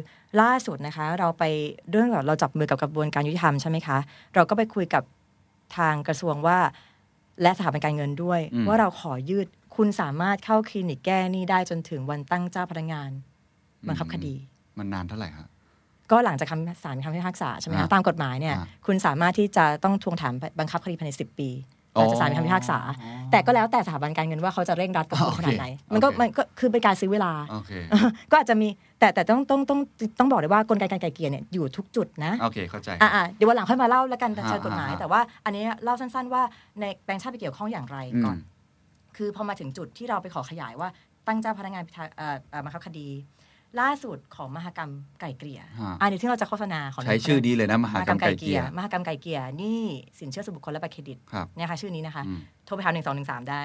[0.42, 1.44] ล่าสุดนะคะ เราไป
[1.92, 3.98] เรื่องแบบเราจับมือกับกระบวนการยุติธรรมใช่ไหมคะ
[4.36, 5.04] เราก็ไปคุยกับ
[5.78, 6.60] ทางกระทรวงว่า
[7.42, 13.10] และสถาบันการเงินด้วยอืมว่าเราขอยืดคุณสามารถเข้าคลินิกแก้หนี้ได้จนถึงวันตั้งเจ้าพนักงาน
[13.88, 14.36] บังคับคดี
[14.78, 15.48] มันนานเท่าไหร่ครับ
[16.12, 21.50] ก็หลังจากคำศาลมีคำพิพากษาใช่ไหมอ่าคะตามกฎหมายเนี่ยอ่าคุณสามารถที่จะต้องทวงถามบังคับคดีภายในสิบปี
[21.94, 27.72] หลังจากศาลมีคำพิพากษาอ๋อแต่ก็แล้วแต่สถาบันการเงินว่าเขาจะเร่งรัดกับคุณโอเคขนาดไหน มันก็โอเคมันก็คือเป็นการซื้อเวลาโอเค
[28.32, 28.68] ก็อาจจะมี
[29.00, 29.80] แต่แต่ต้องต้องต้อง
[30.20, 36.42] ต้องบอกเลยว่ากลไกการไกลเกลี่ยเนี่ยอยู่ทุกจุดนะโอเคเข้าใจอ่าเดี๋ยววันหลังค่อยมาเล่าแล้วกันอ่าเชิญกฎหมายอ่าแต่ว่าอันนี้เล่าสั้นๆว่า
[36.80, 38.38] ในแบงค์ชาติไปเกี่ยวข้องอย่างไรอืมก่อน
[39.18, 40.90] คือพอมาถึงจุดที่เราไปขอขยายว่า
[41.28, 43.08] ตั้งเจ้าพนักงานพิทักษ์เอ่อเอ่อบังคับคดี
[43.80, 44.92] ล่าสุดของมหกรรม
[45.22, 49.82] ไก่เกลี่ยฮะอันนี้ที่เราจะโฆษณาของใช้ชื่อดีเลยนะมหากรรมไก่เกลี่ยมหกรรมไก่เกลี่ยนี่
[50.20, 53.62] สินเชื่อส่วนบุคคลและบัตรเครดิตครับเนี่ยค่ะชื่อนี้นะคะอืมโทรไปหาหนึ่งสองหนึ่งสามได้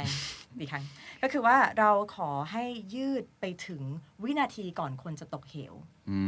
[0.59, 0.85] อีกครั้ง
[1.23, 3.83] ก็คือว่าเราขอให้ยืดไปถึง
[4.25, 5.73] วินาทีก่อนคนจะตกเหว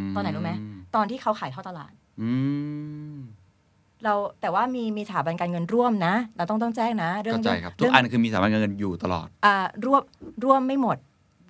[0.08, 0.52] มตอนไหนรู้ไหม
[0.94, 2.30] ตอนที่เขาขายท่อตลาดอื
[3.14, 3.16] ม
[4.04, 9.54] เราแต่ว่ามีมีสถาบันการเงินร่วมนะ เราต้องต้องแจ้งนะ เรื่องเข้าใจครับทุเรื่กองอันคือมีสถาบันการเงินอยู่ตลอดอ่า
[9.84, 10.02] ร่วม
[10.44, 10.98] ร่วมไม่หมด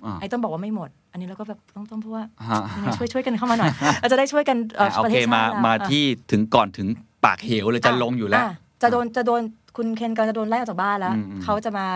[0.05, 6.87] อ่าไอ้ต้องบอกว่าไม่หมด อันนี้เราก็แบบต้องต้องพูดว่าฮะยังไงช่วยช่วยกันเข้ามาหน่อยเราจะได้ช่วยกันเอ่ออะโอประเคเทศชามาติเรามาอะที่ถึงก่อนถึง
[7.25, 8.53] ปากเหวเลยจะลงอยู่แล้วะ
[8.83, 9.43] จะโดนจะโดน
[9.77, 11.87] คุณเคนก็จะโดนไล่ออกจากบ้านแล้วอืมอืมเขาจะมา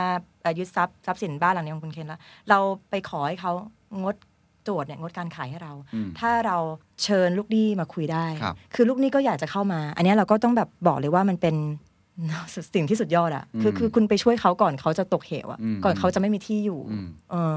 [0.42, 2.58] เอ่อยึดทรัพย์ทรัพย์สินบ้านหลังนี้ของคุณเคนแล้ว เรา
[2.90, 3.52] ไปขอให้เขา
[4.02, 4.16] งด
[4.64, 6.56] โจทย์เนี่ยงดการขายให้เราอืมถ้าเรา
[7.02, 11.56] เชิญลูกหนี้มาคุยได้ครับคือลูกหนี้ก็อยากจะเข้ามา อันเนี้ยเราก็ต้องแบบบอกเลยว่ามันเป็น
[12.74, 17.56] สิ่งที่สุดยอดอะคืออืมคือคุณไปช่วยเขาก่อนเขาจะตกเหวอะอืมก่อนเขาจะไม่มีที่อยู่อืมเออ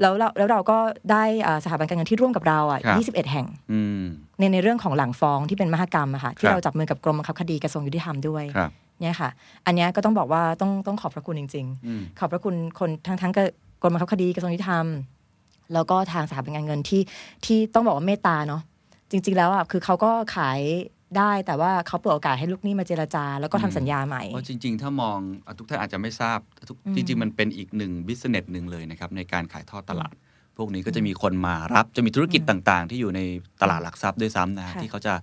[0.00, 0.78] แล้วเราแล้วเราก็
[1.10, 4.02] ได้อ่าสถาบันการเงินที่ร่วมกับเราอะครับ21 แห่งอืม
[4.38, 8.70] ในในเรื่องของหลังฟ้องที่เป็นมหกรรมอะค่ะคที่รับเราจับมือกับกรมบังคับคดีกระทรวงยุติธรรมด้วยครับ
[9.00, 9.30] เนี่ยค่ะ
[9.66, 13.46] อันเนี้ยก็ต้องบอกว่าต้องต้องขอบพระคุณจริงอืมๆขอบพระคุณคนทั้งทั้งกับ
[13.82, 14.86] กรมบังคับคดีกระทรวงยุติธรรม
[15.74, 17.02] แล้วก็ทางสถาบันการเงินที่
[17.44, 18.62] ที่ต้องบอกว่าเมตตาเนาะ
[19.10, 20.60] จริง ๆ แล้วอะคือเขาก็ขาย
[21.18, 26.38] ได้ แต่ว่าเขาเปิดโอกาสให้ลูกหนี้มาเจรจา แล้วก็ทำอืมสัญญาใหม่เพราะจริง ๆ ถ้ามองอะทุกท่านอาจจะไม่ทราบ
[26.68, 30.14] ทุกอืมจริง ๆ มันเป็นอีกหนึ่ง business หนึ่งเลยนะครับในการขายทอดตลาด
[30.56, 33.20] พวกนี้ก็จะมีคนมารับจะมีธุรกิจต่างๆ ที่อยู่ใน
[33.62, 35.14] ตลาดหลักทรัพย์ด้วยซ้ำนะค่ะที่เขาจะ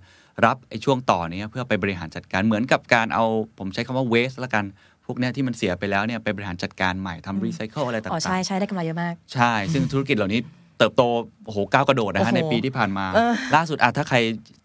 [0.44, 3.24] รับไอ้ช่วงต่อเนี้ยเพื่อไปบริหารจัดการเหมือนกับการเอา
[3.58, 4.64] ผมใช้คำว่า waste ละกัน
[5.06, 11.02] พวกเนี้ยที่มันเสียไปแล้วเนี่ยไปบริหารจัดการใหม่ทำรีไซเคิลอะไรต่างอ๋อๆใช่ใช่ได้กำไรเยอะมาก ใช่ ซึ่งธุรกิจเหล่านี้เติบโต
[11.46, 14.16] โอ้โหก้าวกระโดดนะฮะโอ้โหในปีที่ผ่านมาเออล่าสุดอะถ้าใคร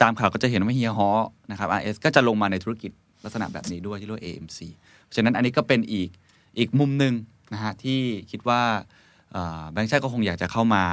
[0.02, 1.10] ตามข่าวก็จะเห็นว่าเฮียฮอ
[1.50, 2.90] นะครับ RS ก็จะลงมาในธุรกิจ
[3.24, 4.58] ลักษณะแบบนี้ด้วยที่เรียกว่า AMC
[5.02, 6.08] เพราะฉะนั้นอันนี้ก็เป็นอีก
[6.58, 7.14] อีกมุมหนึ่ง
[7.52, 8.00] นะฮะที่
[8.30, 8.60] คิดว่า
[9.32, 10.84] เอ่อแบงค์ชาติก็คงอยากจะเข้ามา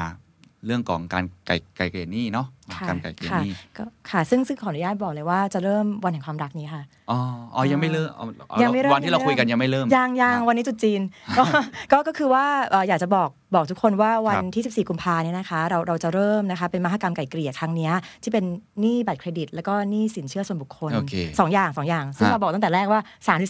[0.66, 7.20] เรื่องของการไก่ไก่เกลี่ยหนี้เนาะค่ะการไก่เกลี่ยค่ะหนี้ก็ค่ะ ซึ่งซึ่งขออนุญาตบอกเลยว่าจะเริ่มวันแห่งความรักนี้ค่ะอ๋อ
[7.55, 11.01] อ๋อยังไม่เริ่มอ๋ออ๋อยังไม่เริ่มวันที่เราคุยกันยังไม่เริ่มยังยังอะวันนี้จุดจีน
[11.38, 11.43] ก็
[11.91, 17.93] ก็ก็คือว่าเอ่ออยากจะบอกบอกทุกคนว่าวันครับที่ 14 กุมภาเนี่ยนะคะ เราเราจะเริ่มนะคะเป็นมหกรรมไก่เกลี่ยครั้งเนี้ย
[18.24, 18.45] ที่เป็น
[18.82, 23.49] หนี้บัตรเครดิต แล้วก็หนี้สินเชื่อส่วนบุคคลโอเคสองอย่างสองอย่าง ซึ่งฮะเราบอกตั้งแต่แรกว่าอืม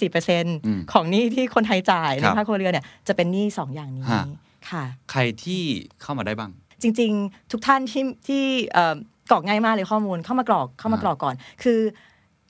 [0.65, 4.25] 34%ของหนี้ที่คนไทยจ่ายในครับภาคครัวเรือนเนี่ยจะเป็นหนี้สองอย่างนี้ฮะ
[4.69, 5.61] ค่ะ ใครที่
[6.01, 6.51] เข้ามาได้บ้าง
[6.81, 8.95] จริง ๆ ทุกท่านที่ที่เอ่อ
[9.31, 11.79] กรอกง่ายมากเลยข้อมูลเข้ามากรอกเข้ามากรอกก่อน คือ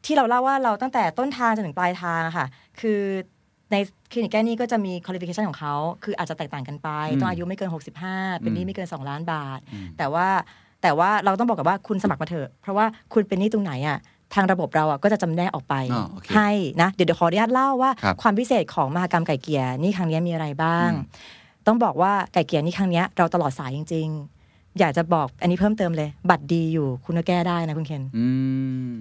[0.05, 2.47] ที่เราเล่าว่าเราตั้งแต่ต้นทางจนถึงปลายทางอะค่ะ
[2.79, 2.99] คือ
[3.71, 3.75] ใน
[4.11, 7.69] คลินิกแก้หนี้ก็จะมี qualification ของเขาคืออาจจะแตกต่างกันไปอืมต้องอายุไม่เกิน
[8.09, 10.27] 65 เป็นหนี้อืมไม่เกิน 2 ล้านบาทอืมแต่ว่า
[10.81, 13.97] แต่ว่าเราต้องบอกกับว่าคุณสมัครมาเถอะ เพราะว่าคุณเป็นหนี้ตรงไหนอะ
[14.33, 16.49] ทางระบบเราอะก็จะจำแนกออกไปอ๋อโอเคให้
[16.81, 21.05] นะเดี๋ยวเดี๋ยวขออนุญาตเล่าว่าครับความพิเศษของมหกรรมไก่เกลี่ยหนี่ครั้งนี้มีอะไรบ้างอืม
[21.67, 24.07] ต้องบอกว่าไก่เกลี่ยหนี่ครั้งนี้เราตลอดสายจริง
[24.43, 28.27] ๆ อยากจะบอกอันนี้เพิ่มเติมเลย บัตรดีอยู่คุณก็แก้ได้นะคุณเคนอื
[28.89, 28.91] ม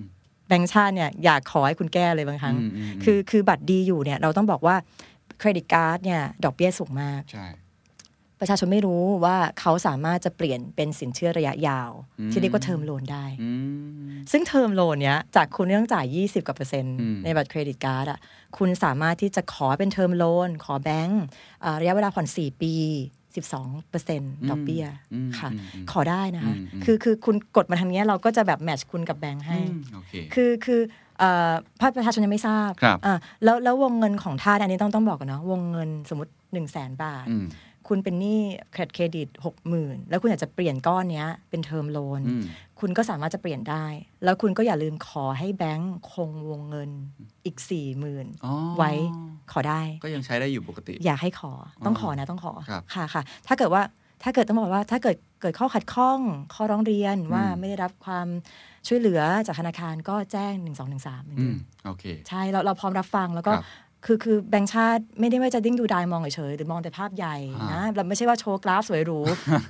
[0.48, 4.76] แบงค์ชาติเนี่ยอยากขอให้คุณแก้เลยบางครั้งอืมอืมอืมคือคือบัตรดีอยู่เนี่ยเราต้องบอกว่า
[5.38, 7.46] credit card เนี่ยดอกเบี้ยสูงมากใช่
[8.40, 13.50] ประชาชนไม่รู้ว่าเขาสามารถจะเปลี่ยนเป็นสินเชื่อระยะยาวอืมที่เรียกว่า term loan ได้อื
[14.06, 18.18] มซึ่ง term loan เนี้ยจากคุณต้องจ่าย 20กว่าเปอร์เซ็นต์อืมในบัตร credit card อะ
[18.58, 21.22] คุณสามารถที่จะขอเป็น term loan ขอแบงก์
[21.64, 22.74] อ่าระยะเวลาผ่อน 4 ปี
[23.46, 24.84] 12เปอร์เซ็นต์ดอกเบี้ย
[25.14, 30.80] อืมค่ะอืมอืมขอได้นะคะอืมอืมคือคือคุณกดมาทางเนี้ยเราก็จะแบบ match คุณกับแบงค์ให้อืมโอเคคือคือ
[31.18, 33.14] เอ่อภาคประชาชนยังไม่ทราบครับอ่า
[33.44, 37.44] แล้วแล้ววงเงินของท่านอันนี้ต้องต้องบอกกันเนาะวงเงินสมมติ1นึ่งแสนบาทอืม
[37.88, 38.40] คุณเป็นหนี้
[38.94, 42.44] เครดิตหกหมื่นแล้วคุณอยากจะเปลี่ยนก้อนเนี้ยเป็นเทอมโลนอืม
[42.80, 43.84] คุณก็สามารถจะเปลี่ยนได้
[44.24, 46.90] แล้วคุณก็อย่าลืมขอให้แบงก์คงวงเงิน
[47.44, 48.92] อีกสี่หมื่นอ๋อไว้
[49.52, 51.52] ขอได้ ก็ยังใช้ได้อยู่ปกติ อยากให้ขอ
[51.86, 53.82] ต้องขอนะต้องขอครับค่ะค่ะ ถ้าเกิดว่า
[54.22, 56.20] ถ้าเกิดต้องบอกว่าถ้าเกิดเกิดข้อขัดข้อง
[56.54, 58.26] ข้อร้องเรียนว่าอืมไม่ได้รับความ
[58.88, 61.56] ช่วยเหลือจากธนาคารก็แจ้ง 1 2 1 3จอืริมง
[61.86, 63.52] โอเคๆใช่เราเราพร้อมรับฟังแล้วก็
[64.06, 69.20] ครับคือคือแบงค์ชาติไม่ได้ว่าจะดิ้งดูดายมองเฉยๆหรือมองแต่ภาพใหญ่อ่านะเราไม่ใช่ว่าโชว์กราฟสวยหรู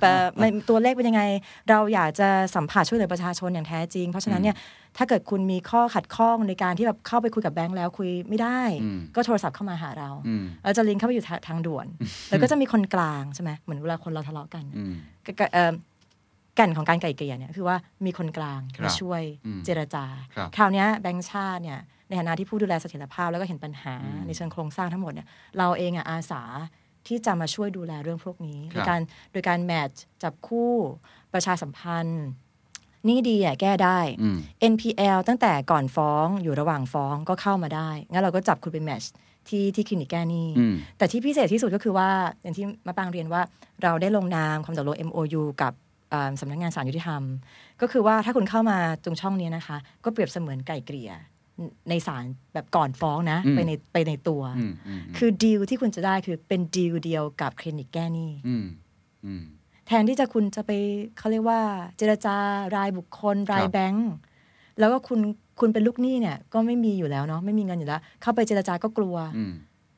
[0.01, 0.11] แต่
[0.41, 1.21] มันตัวเลขเป็นยังไง
[1.69, 4.55] เราอยากจะสัมผัสช่วยเหลือประชาชนอย่างแท้จริง เพราะฉะนั้นเนี่ย
[4.97, 11.87] ถ้าเกิดคุณมีข้อขัดข้องในการที่แบบเข้าไปคุยกับแบงค์แล้วคุยไม่ได้อืมก็โทรศัพท์เข้ามาหาเราอืมเราจะลิงก์เข้าไปอยู่ทางทางด่วน
[12.29, 14.93] แล้วก็จะมีคนกลางใช่ไหมเหมือนเวลาคนเราทะเลาะกันอืม
[15.25, 15.73] กกเอ่อ
[16.55, 25.27] แก่นของการไกล่เกลี่ยเนี่ยคือว่ามีคนกลางครับมาช่วยอืมเจรจาครับคราวเนี้ยแบงค์ชาติเนี่ย ในฐานะที่ผู้ดูแลเสถียรภาพแล้วก็เห็นปัญหาอืมในเชิงโครงสร้างทั้งหมดเนี่ย
[25.57, 26.41] เราเองอะอาสา
[27.07, 28.99] ที่จะมาช่วยดูแลเรื่องพวกนี้คโดรับยการ
[29.31, 30.73] โดยการแมทช์จับคู่
[31.33, 32.25] ประชาสัมพันธ์
[33.05, 34.37] หนี่ดีอะแก้ได้อืม
[34.73, 39.11] NPL ตั้งแต่ก่อนฟ้องอยู่ระหว่างฟ้องก็เข้ามาได้ งั้นเราก็จับคุณไปแมทช์
[39.49, 42.09] ที่ที่คลินิกแก้หนี้อืมแต่ที่พิเศษที่สุดก็คือว่า
[42.41, 43.41] อย่างที่มาปางเรียนว่า
[43.83, 45.73] เราได้ลงนามความตกลง MOU กับ
[46.09, 47.21] เอ่อสำนักงานศาลยุติธรรม
[47.81, 51.11] ก็คือว่าถ้าคุณเข้ามาตรงช่องนี้นะคะ ก็เปรียบเสมือนไก่เกลี่ย
[51.89, 58.65] ในศาลแบบก่อนฟ้องนะอืมไปในไปในตัวอืมอืมคือดีลที่คุณจะได้คือเป็นดีลเดียวกับคลินิกแก้หนี้อืม
[59.25, 59.43] อืม
[59.87, 60.71] แทนที่จะคุณจะไป
[61.17, 61.61] เขาเรียกว่า
[61.97, 62.35] เจรจา
[62.75, 64.11] รายบุคคล รายครับแบงก์
[64.79, 65.19] แล้วก็คุณ
[65.59, 69.53] คุณเป็นลูกหนี้เนี่ย ก็ไม่มีอยู่แล้วเนาะไม่มีเงินอยู่แล้ว เข้าไปเจรจาก็กลัวอืม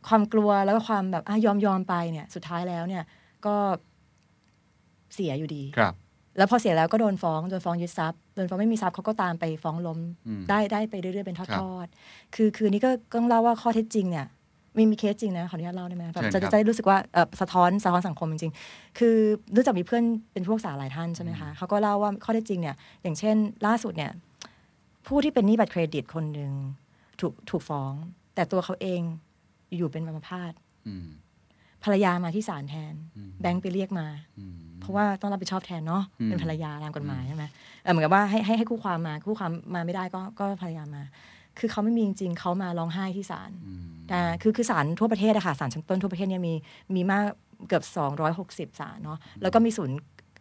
[0.07, 3.03] ความกลัวแล้วก็ความแบบอะยอมยอมไปเนี่ย สุดท้ายแล้วเนี่ย
[3.45, 3.55] ก็
[5.13, 5.93] เสียอยู่ดีครับ
[6.37, 14.25] แล้วพอเสียแล้วก็โดนฟ้องโดนฟ้องยึดทรัพย์โดนฟ้องไม่มีทรัพย์เขาก็ตามไปฟ้องล้มอืมได้ได้ไปเรื่อยๆเป็นทครัอบดๆคือคือนี่ก็ต้องเล่าว่าข้อเท็จจริงเนี่ย
[14.77, 19.15] มีมีเคสจริงนะขออนุญาตเล่าได้ไหมแบบเชิญจะครับจะได้รู้สึกว่าเออสะท้อนสะท้อนสังคมจริงๆ คือ
[19.55, 20.03] รู้จักมีเพื่อน
[20.33, 24.11] เป็นผู้รักษาหลายท่านใช่ไหมคะเขาก็เล่าว่าข้อเท็จจริงเนี่ยอย่างเช่น ล่าสุดเนี่ย
[25.07, 26.51] ผู้ที่เป็นหนี้บัตรเครดิตคนหนึ่ง
[27.19, 27.93] ถูกถูกฟ้อง
[28.35, 29.01] แต่ตัวเขาเอง
[29.75, 30.53] อยู่เป็นอัมพาต
[30.87, 31.07] อืม
[31.83, 34.07] ภรรยามาที่ศาลแทนอืมแบงค์ไปเรียกมา
[34.39, 37.43] อืม เพราะว่าต้องรับผิดชอบแทนเนาะอืมเป็นภรรยาตามกฎหมายใช่ไหม
[37.83, 41.03] เออเหมือนกับว่าให้ให้ให้คู่ความมาคู่ความมาไม่ได้ก็ก็ภรรยามา
[41.59, 43.81] คือเขาไม่มีจริงๆเขามาร้องไห้ที่ศาลอืม
[44.13, 46.53] อ่าคือคือศาลทั่วประเทศอะค่ะศาลชั้นต้นทั่วประเทศเนี่ยมี
[46.95, 47.23] มีมาก
[47.67, 47.83] เกือบ
[48.31, 49.95] 260ศาลเนาะแล้วก็มีศูนย์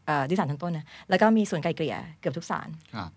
[0.06, 3.10] เอ่อที่ศาลชั้นต้นนะแล้วก็มีศูนย์ไกลเกลี่ยเกือบทุกศาลครับ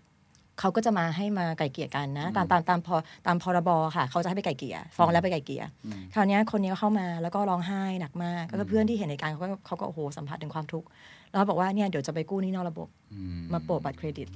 [0.62, 2.96] เขาก็จะมาให้มาไกลเกลี่ยกันนะ ตามตามตามพอ
[3.26, 10.86] ตามพรบค่ะ เขาจะให้ไปไกลเกลี่ยฟ้องแล้วไปไกลเกลี่ยอืมคราวเนี้ยคนนี้ก็เข้ามาแล้วก็ร้องไห้หนักมากแล้วก็เพื่อนที่เห็นในการณ์เขาก็เขาก็โอ้โหสัมผัสถึงความทุกข์
[11.30, 13.20] แล้วเขาบอกว่าเนี่ยเดี๋ยวจะไปกู้หนี้นอกระบบอื
[13.52, 14.28] มาโปะบัตรเครดิต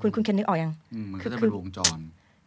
[0.00, 1.98] คุณคุณเคนนึกออกยังอืมมันคืก็อจะคืเป็นอวงจร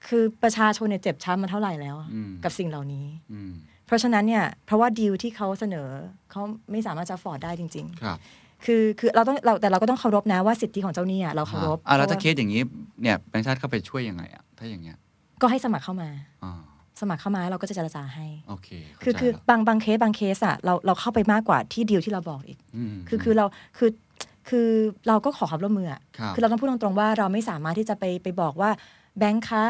[0.08, 3.54] คือประชาชนเนี่ยเจ็บช้ำมาเท่าไหร่แล้วอะอืมกับสิ่งเหล่านี้อืม
[3.86, 5.88] เพราะฉะนั้นเนี่ยเพราะว่าดีลที่เขาเสนอ
[6.32, 6.42] เขา
[6.72, 12.62] ไม่สามารถจะ afford ได้จริงครับๆ คือคือเราต้องเราแต่เราก็ต้องเคารพนะว่าสิทธิของเจ้าหนี้อะเราเคารพอ่าแล้วถ้าพเคระสอย่างนี้
[13.02, 14.98] เนี่ยแบงค์ชาติเข้าไปช่วยยังไงอะถ้าอย่างเงี้ย
[15.42, 16.10] ก็ให้สมัครเข้ามา
[16.44, 16.62] อ่า
[17.02, 22.58] สมัครเข้ามาเราก็จะเจรจาให้โอเคเข้าคือใจคือแล้วบางบางเคสบางเคสอะเราเราเข้าไปมากกว่าที่ดีลที่เราบอกอีก
[22.94, 23.46] มคือคือเรา
[23.78, 23.90] คือ
[24.50, 24.68] คือ
[25.08, 28.70] เราก็ขอความร่วมมืออะครับคือเราต้องพูดตรงๆว่าเราไม่สามารถที่จะไปไปบอกว่า
[29.20, 29.66] แบงค์คะ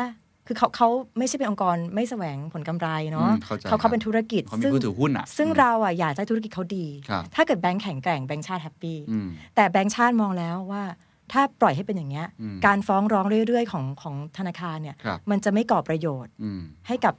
[0.48, 0.88] คือเขาเขา
[1.18, 10.84] ไม่ใช่เป็นองค์กรไม่แสวงผลกำไรเนาะอืมเข้าใจเขาเขาเป็นธุรกิจเขามีซึ่งผู้ถือหุ้นอะซึ่งอืมเราอะอยากให้ธุรกิจเขาดีครับถ้าเกิดแบงค์แข็งแกร่งแบงค์ชาติ happy อืมแต่แบงค์ชาติมองแล้วว่า
[11.32, 17.14] ถ้าปล่อยให้เป็นอย่างเงี้ยอืมการฟ้องร้องเรื่อยๆ ของของธนาคารเนี่ยครับมันจะไม่ก่อประโยชน์อืมให้กับ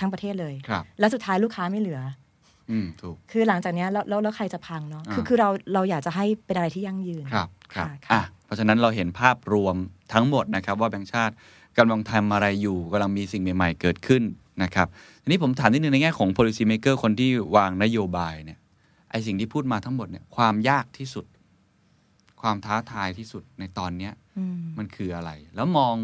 [0.00, 2.00] ทั้งประเทศเลยครับแล้วสุดท้ายลูกค้าไม่เหลือ
[2.70, 9.76] อืมถูกคือหลังจากเนี้ยแล้วแล้วแล้วใครจะพังเนาะอ่าคือคือเราเราอยากจะให้เป็นอะไรที่ยั่งยืนครับครับค่ะค่ะอะเพราะฉะนั้นเราเห็นภาพรวม
[10.12, 11.34] ทั้งหมดนะครับว่าแบงค์ชาติ
[11.78, 14.22] กำลังทำอะไรอยู่กำลังมีสิ่งใหม่ ๆ เกิดขึ้น
[14.62, 14.86] นะครับ
[15.22, 18.58] ทีนี้ผมถามนิดนึงในแง่ของ policy maker คนที่วางนโยบายเนี่ย
[19.10, 21.26] ไอสิ่งที่พูดมาทั้งหมดเนี่ยความยากที่สุด
[22.40, 25.94] ความท้าทายที่สุดในตอนเนี้ยอืมมันคืออะไร แล้วมอง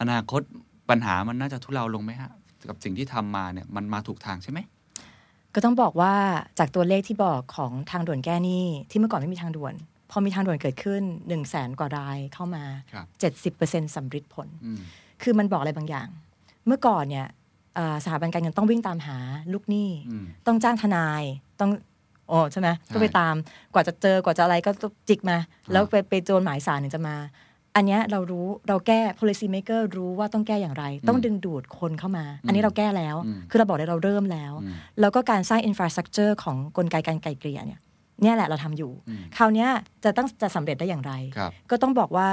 [0.00, 0.42] อนาคต
[0.90, 2.30] ปัญหามันน่าจะทุเลาลงไหมฮะ
[2.68, 4.58] กับสิ่งที่ทำมาเนี่ยมันมาถูกทางใช่ไหม
[5.54, 6.14] ก็ต้องบอกว่า
[6.58, 9.74] จากตัวเลขที่บอกของทางด่วนแก้หนี้ที่เมื่อก่อนไม่มีทางด่วน
[10.16, 13.06] พอมีทางด่วนเกิดขึ้น1นึ่งแสนกว่ารายเข้ามาครับ
[13.56, 14.80] 70%สำฤทธิ์ผลอืม
[15.22, 16.08] คือมันบอกอะไรบางอย่าง
[16.66, 17.26] เมื่อก่อนเนี่ย
[17.74, 19.18] เอ่อสถาบันการเงินต้องวิ่งตามหา
[19.52, 21.22] ลูกหนี้อืมต้องจ้างทนาย
[21.60, 21.70] ต้อง
[22.28, 23.34] โอ้ใช่ไหมใช่ก็ไปตาม
[23.74, 25.36] กว่าจะเจอกว่าจะอะไรก็ต้องจิกมา
[25.72, 27.16] แล้วไปไปโจรหมายสารถึงจะมา
[27.76, 37.80] อันเนี้ยเรารู้เราแก้ policy maker รู้ว่าต้องแก้อย่างไร ต้องดึงดูดคนเข้ามา อันนี้เราแก้แล้วอืมคือเราบอกเลยเราเริ่มแล้วอืมแล้วก็การสร้าง infrastructure ของกลไกการไกลเกลี่ยเนี่ย
[38.22, 39.68] เนี่ยแหละเราทำอยู่อืมคราวเนี้ย
[40.04, 42.28] จะต้องจะสำเร็จได้อย่างไรครับก็ต้องบอกว่า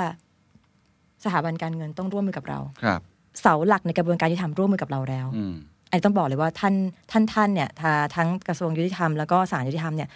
[1.23, 3.01] สถาบันการเงินต้องร่วมมือกับเราครับ
[3.41, 5.53] เสาหลักในกระบวนการยุติธรรมร่วมมือกับเราแล้วอืม
[5.89, 6.73] อันนี้ต้องบอกเลยว่าท่าน
[7.11, 10.09] ท่านท่านเนี่ยทาทั้งกระทรวงยุติธรรมแล้วก็ศาลยุติธรรมเนี่ย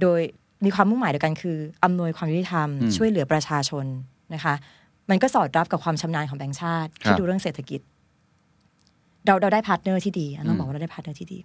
[0.00, 0.20] โดย
[0.64, 3.84] มีความมุ่งหมายเดียวกันคืออำนวยความยุติธรรมอืมช่วยเหลือประชาชน
[4.34, 4.54] นะคะ
[5.10, 7.80] มันก็สอดรับกับความชำนาญของแบงก์ชาติครัที่บดูเรื่องเศรษฐกิจ
[9.26, 11.38] เราเราได้ partner ที่ดีอะต้องบอกว่าเราได้ partner ที่ดี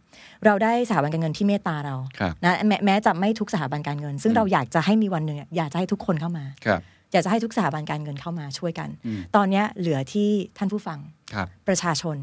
[0.46, 11.00] เราได้สถาบันการเงินที่เมตตาเราครับนะแม้แม้จะไม่ทุกสถาบันการเงิน ซึ่งอืมเราอยากจะให้มีวันหนึ่งอะอยากจะให้ทุกคนเข้ามาครับอยากจะให้ทุกสถาบันการเงินเข้ามาช่วยกันอืมตอนเนี้ยเหลือที่ท่านผู้ฟัง
[11.34, 12.18] ครับประชาชน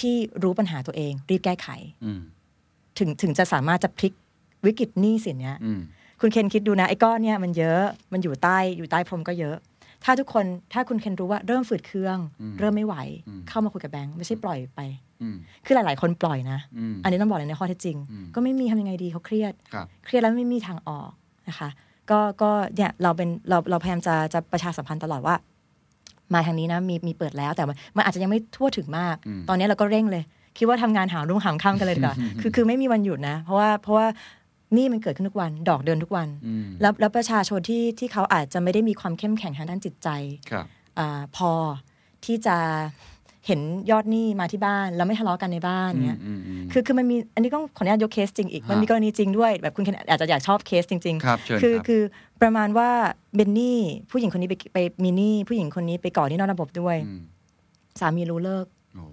[0.00, 1.68] ที่รู้ปัญหาตัวเอง รีบแก้ไข
[2.04, 2.20] อืม
[2.98, 4.12] ถึงถึงจะสามารถจะพลิก
[4.66, 5.80] วิกฤตหนี้สินเนี้ยอืม
[6.20, 7.82] คุณเคนคิดดูนะไอ้ก้อนเนี่ยมันเยอะ
[8.12, 9.56] มันอยู่ใต้อยู่ใต้พรมก็เยอะ
[10.04, 12.96] ถ้าทุกคนถ้าคุณเคนรู้ว่าเริ่มฝืดเคืองอืมเริ่มไม่ไหว
[13.28, 14.80] อืมเข้ามาคุยกับแบงค์ไม่ใช่ปล่อยไป
[15.22, 21.10] อืมคือหลาย ๆ คนปล่อยนะอืมอันนี้ต้องบอกเลยในข้อเท็จจริงอืมก็ไม่มีทำยังไงดีเขาเครียดครับเครียดแล้วไม่มีทางออก
[21.48, 21.68] นะคะ
[22.10, 25.34] ก็ก็เนี่ยเราเป็นเราเราพยายามจะจะประชาสัมพันธ์ตลอดว่า
[26.34, 30.22] มาทางนี้นะมีมีเปิดแล้วแต่ว่ามันอาจจะยังไม่ทั่วถึงมากอืมตอนนี้เราก็เร่งเลย
[30.58, 34.06] คิดว่าทำงานหารุ่งหามค่ำกันเลยดีกว่าคือคือไม่มีวันหยุดนะ เพราะว่าเพราะว่า
[34.76, 40.08] นี่มันเกิดขึ้นทุกวันดอกเดินทุกวันอืมแล้วแล้วประชาชนที่ที่เขาอาจจะไม่ได้มีความเข้มแข็งทางด้านจิตใจ
[40.50, 40.66] ครับ
[40.98, 41.52] อาพอ
[42.24, 42.56] ที่จะ
[43.46, 43.60] เห็น
[43.90, 52.02] ยอดหนี้มาที่บ้าน แล้วไม่ทะเลาะกันในบ้านเงี้ยอืมอืมคือคือมันมีอันนี้ต้องขออนุญาตยกเคสจริงอีกฮะมันมีกรณีจริงด้วย แบบคุณเคนอาจจะอยากชอบเคสจริงครับเชิญๆคือครับคือ
[52.42, 52.90] ประมาณว่า
[53.34, 57.20] เบนนี่ผู้หญิงคนนี้ไปไปมีหนี้ผู้หญิงคนนี้ไปก่อหนี้นอกระบบด้วยม
[58.00, 59.04] สามีรู้เลิกโอ้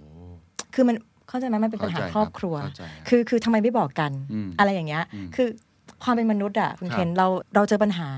[0.74, 0.96] คือมัน
[1.28, 5.48] เข้าใจไหมมันเป็นปัญหาเข้าใจครอบครัวเข้าใจครับคือคือทำไมไม่บอกกันอืมอะไรอย่างเงี้ยอืมคือ
[6.04, 8.10] ความเป็นมนุษย์อะคุณครับเคนเราเราเจอปัญหา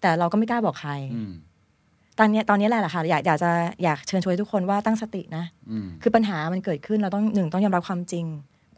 [0.00, 1.32] แต่เราก็ไม่กล้าบอกใครอืม
[2.18, 3.50] ตอนเนี้ยตอนนี้แหละค่ะอยากอยากจะ
[3.82, 8.24] อยากเชิญชวนทุกคนว่าตั้งสตินะอืมคือปัญหามันเกิดขึ้นเราต้องหนึ่งต้องยอมรับความจริง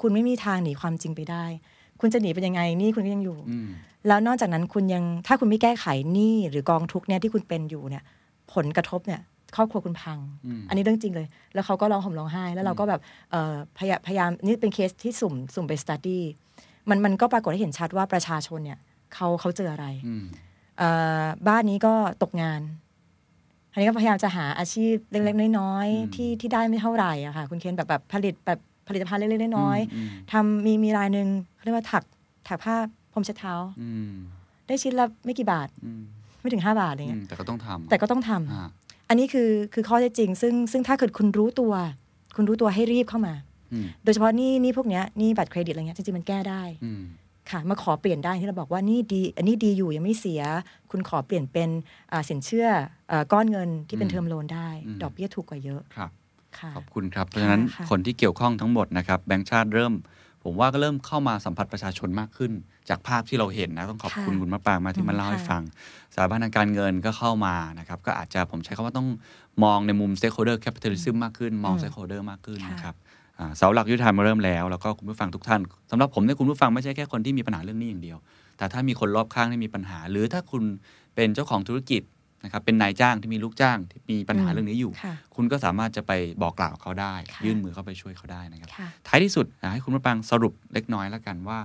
[0.00, 1.44] คุณไม่มีทางหนีความจริงไปได้
[2.00, 3.68] คุณจะหนีไปยังไงหนี่คุณก็ยังอยู่อืม
[4.06, 8.02] แล้วนอกจากนั้นคุณยังถ้าคุณไม่แก้ไขหนี้หรือกองทุกข์เนี่ยที่คุณเป็นอยู่เนี่ย
[8.54, 9.20] ผลกระทบเนี่ย
[9.56, 13.00] ครอบครัวคุณพังอืมอันนี้เรื่องจริงเลย แล้วเขาก็ร้องห่มร้องไห้ แล้วเราก็แบบ
[13.30, 16.24] เอ่อพยายามพยายามนี่เป็นเคสที่สุ่มสุ่มไปสตัดดี้
[16.88, 18.78] มันมันก็ปรากฏให้เห็นชัดว่าประชาชนเนี่ย
[19.14, 20.24] เขาเขาเจออะไรอืม
[20.78, 20.88] เอ่
[21.22, 22.60] อบ้านนี้ก็ตกงาน
[23.72, 32.04] อันนี้ก็พยายามจะหาอาชีพเล็กๆน้อยอืมๆที่ที่ได้ไม่เท่าไหร่อะค่ะคุณเคนแบบแบบผลิตแบบผลิตภัณฑ์เล็กๆน้อยอืมๆทำมีมีรายหนึ่งเขาเรียกว่าถัก
[32.48, 32.76] ถักผ้า
[33.12, 34.12] พรมเช็ดเท้าอืม
[34.66, 36.02] ได้ชิ้นละไม่กี่บาทอืม
[36.40, 38.68] ไม่ถึงห้าบาทอะไรอืเงี้มยแต่ก็ต้องทำแต่ก็ต้องทำอ่า
[39.08, 41.72] อันนี้คือคือข้อเท็จจริง ซึ่งซึ่งถ้าเกิดคุณรู้ตัว
[42.36, 43.34] คุณรู้ตัวให้รีบเข้ามา
[43.72, 47.02] อืมโดยเฉพาะหนี้หนี้พวกเนี้ยหนี้บัตรเครดิตอะไรเงี้ยจริงๆมันแก้ได้อืม
[47.50, 50.42] ค่ะมาขอเปลี่ยนได้ที่เราบอกว่าหนี้ดี อันหนี้ดีอยู่ยังไม่เสีย
[50.90, 51.68] คุณขอเปลี่ยนเป็น
[52.12, 52.66] อ่าสินเชื่อ
[53.10, 56.10] อ่าก้อนเงินที่เป็นอืม term loan ได้อืมดอกเบี้ยถูกกว่าเยอะครับ
[56.58, 59.92] ค่ะขอบคุณครับ เพราะฉะนั้นค่ะคนที่เกี่ยวข้องทั้งหมดนะครับแบงค์ชาติเริ่ม
[60.44, 62.52] ผมว่าก็เริ่มเข้ามาสัมผัสประชาชนมากขึ้น
[62.88, 65.62] จากภาพที่เราเห็นนะต้องขอบคุณค่ะคุณมะปรางมากที่มาเล่าให้ค่ะฟัง
[66.14, 69.08] สถาบันทางการเงินก็เข้ามานะครับ ก็อาจจะผมใช้คำว่าต้อง
[69.64, 72.94] มองในมุม stakeholder capitalism มากขึ้น มองอืม stakeholder มากขึ้นค่ะนะครับ
[73.38, 78.18] อ่าเสาหลักยุทธธรรมมาเริ่มแล้วแล้วก็คุณผู้ฟังทุกท่านสำหรับผมเนี่ยคุณผู้ฟังไม่ใช่แค่คนที่มีปัญหาเรื่องนี้อย่างเดียว
[78.58, 80.62] แต่ถ้ามีคนรอบข้างที่มีปัญหา หรือถ้าคุณ
[81.14, 82.02] เป็นเจ้าของธุรกิจ
[82.44, 91.58] นะครับเป็นนายจ้างที่มีลูกจ้างที่มีปัญหาอืมเรื่องนี้อยู่ค่ะคุณก็สามารถจะไปบอกกล่าวเขาได้ค่ะยื่นมือเข้าไปช่วยเขาได้นะครับค่ะท้ายที่สุดอยากให้คุณมะปรางสรุปเล็กน้อยแล้วกันว่า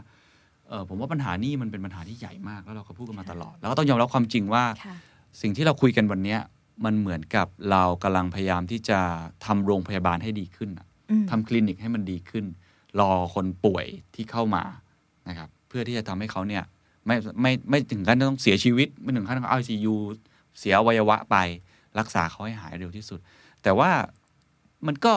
[0.69, 4.95] เออผมว่าปัญหานี่มันเป็นปัญหาที่ใหญ่มากแล้วเราก็พูดกันมาตลอด แล้วก็ต้องยอมรับความจริงว่าค่ะ
[5.41, 6.39] สิ่งที่เราคุยกันวันเนี้ย
[6.85, 8.99] มันเหมือนกับเรากำลังพยายามที่จะ
[9.45, 12.45] ทำโรงพยาบาลให้ดีขึ้นอะอืมทำคลินิกให้มันดีขึ้น
[12.99, 14.63] รอคนป่วยที่เข้ามา
[15.29, 16.63] นะครับ เพื่อที่จะทำให้เขาเนี่ย
[17.05, 19.95] ไม่ไม่ไม่ถึงขั้นต้องเสียชีวิต ไม่ถึงขั้นต้องเอาซียู
[20.59, 21.35] เสียอวัยวะไป
[21.99, 23.19] รักษาเขาให้หายเร็วที่สุด
[23.63, 23.91] แต่ว่า
[24.87, 25.15] มันก็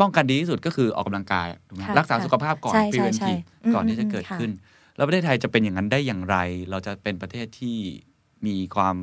[0.00, 4.50] ป้องกันดีที่สุดก็คือออกกำลังกายถูกไหมค่ะรักษาสุขภาพก่อนใช่ใช่ใช่ preventive อืมก่อนที่จะเกิดค่ะขึ้น
[4.96, 6.36] แล้วประเทศไทยจะเป็นอย่างนั้นได้อย่างไร
[6.70, 7.76] เราจะเป็นประเทศที่
[8.46, 8.96] มีความ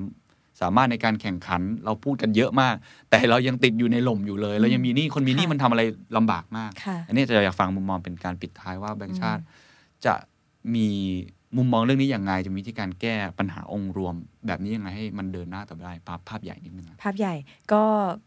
[0.62, 2.76] สามารถในการแข่งขันเราพูดกันเยอะมาก
[3.10, 5.82] แต่เรายังติดอยู่ในหล่มอยู่เลย เรายังมีหนี้คนมีหนี้ค่ะมันทำอะไร
[6.18, 9.44] ลำบากมากค่ะอันนี้จะอยากฟังมุมมองเป็นการปิดท้ายว่าแบงก์ชาติ
[10.06, 10.14] จะ
[10.76, 10.90] มี
[11.58, 14.16] มุมมองเรื่องนี้อย่างไรจะมีวิธีการแก้ปัญหาองค์รวม
[14.48, 17.34] แบบนี้ยังไงให้มันเดินหน้าต่อไปได้ภาพภาพใหญ่นิดนึงครับภาพใหญ่
[17.72, 17.84] ก็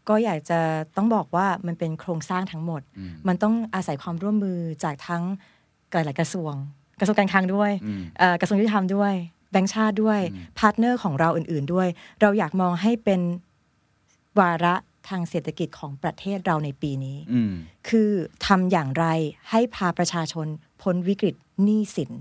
[0.09, 0.59] ก็อยากจะ
[0.97, 5.23] ต้องบอกว่ามันเป็นโครงสร้างทั้งหมดอืมมันต้องอาศัยความร่วมมือจากทั้ง
[5.91, 6.53] หลายๆกระทรวง
[6.99, 9.13] กระทรวงการคลังด้วยอืมเอ่อกระทรวงยุติธรรมด้วย
[9.51, 11.87] แบงก์ชาติด้วยอืม partner ของเราอื่น ๆ ด้วย
[12.21, 13.21] เราอยากมองให้เป็น
[14.39, 14.75] วาระ
[15.09, 17.53] ทางเศรษฐกิจของประเทศเราในปีนี้อืม
[17.89, 18.09] คือ
[18.47, 19.05] ทำอย่างไร
[19.49, 20.47] ให้พาประชาชน
[20.81, 22.11] พ้นวิกฤตหนี้สิน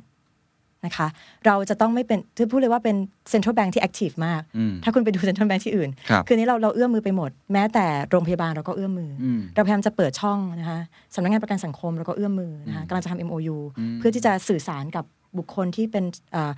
[0.87, 1.07] นะคะ
[1.47, 2.97] เราจะต้องไม่เป็นจะพูดเลยว่าเป็น
[3.31, 10.81] central bank ที่ active มากอืมถ้าคุณไปดู central bank ที่อื่นครับอนี้เราเราเอื้อมมือไปหมด แม้แต่โรงพยาบาลเราก็เอื้อมมือออืมเราพยายามจะเปิดช่องนะคะ
[11.15, 15.05] สำนักงานประกันสังคมเราก็เอื้อมมือนะคะอืมกำลังจะทำ MOU อืมเพื่อที่จะสื่อสารกับ
[15.39, 16.53] บุคคลที่เป็นเอ่อ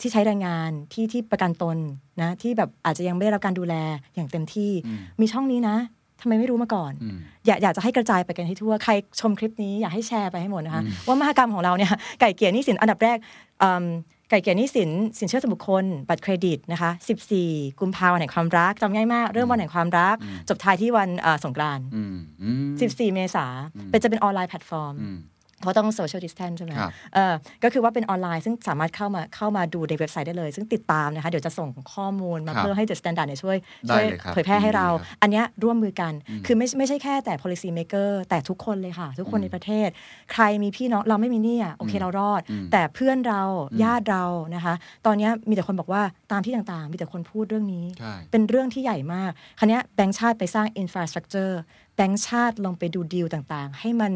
[0.00, 1.76] ที่ใช้แรงงานที่ที่ประกันตน
[2.20, 3.74] นะที่แบบอาจจะยังไม่ได้รับการดูแล
[4.14, 5.76] อย่างเต็มที่อืมมีช่องนี้นะ
[6.20, 7.16] ทำไมไม่รู้มาก่อนอืม
[7.46, 11.90] อยากอยากจะให้กระจายไปกันให้ทั่ว ใครชมคลิปนี้อยากให้แชร์ไปให้หมดนะคะอืมว่ามหกรรมของเราเนี่ย
[12.20, 13.18] ไก่เกลี่ยหนี้สินอันดับแรก
[13.62, 13.86] อืม
[14.30, 16.90] ไก่เกลี่ยหนี้สินสินเชื่อส่วนบุคคล บัตรเครดิตนะคะ
[17.34, 20.16] 14 กุมภาพันธ์วันแห่งความรักจำง่ายมาก เริ่มวันแห่งความรัก
[20.48, 23.46] จบท้ายที่วันเอ่อสงกรานต์อืมอืม14 เมษา
[23.90, 25.16] เป็นจะเป็น online platform อืม
[25.60, 33.56] เพราะต้อง social distance ใช่ไหมครับเออก็คือว่าเป็นออนไลน์ซึ่งสามารถเข้ามาเข้ามาดูในเว็บไซต์ได้เลย ซึ่งติดตามนะคะ เดี๋ยวจะส่งข้อมูลมาครับเพื่อให้ The Standard เนี่ยช่วย
[33.88, 36.12] ได้ช่วยเลยครับเผยแพร่ให้เรายินดีครับอันเนี้ยร่วมมือกัน
[36.46, 39.88] คือไม่ไม่ใช่แค่แต่ policy maker แต่ทุกคนเลยค่ะ ทุกคนอืมในประเทศ
[40.32, 43.42] ใครมีพี่น้องเราไม่มีหนี้อะโอเคอืมเรารอดอืมแต่เพื่อนเรา
[43.82, 44.74] ญาติเรานะคะ
[45.06, 46.02] ตอนเนี้ยมีแต่คนบอกว่า
[46.32, 51.54] ตามที่ต่างๆ มีแต่คนพูดเรื่องนี้ใช่เป็นเรื่องที่ใหญ่มากคราวเนี้ยแบงก์ชาติไปสร้าง infrastructure
[51.96, 54.12] แบงก์ชาติลงไปดูดีลต่างๆ ให้มัน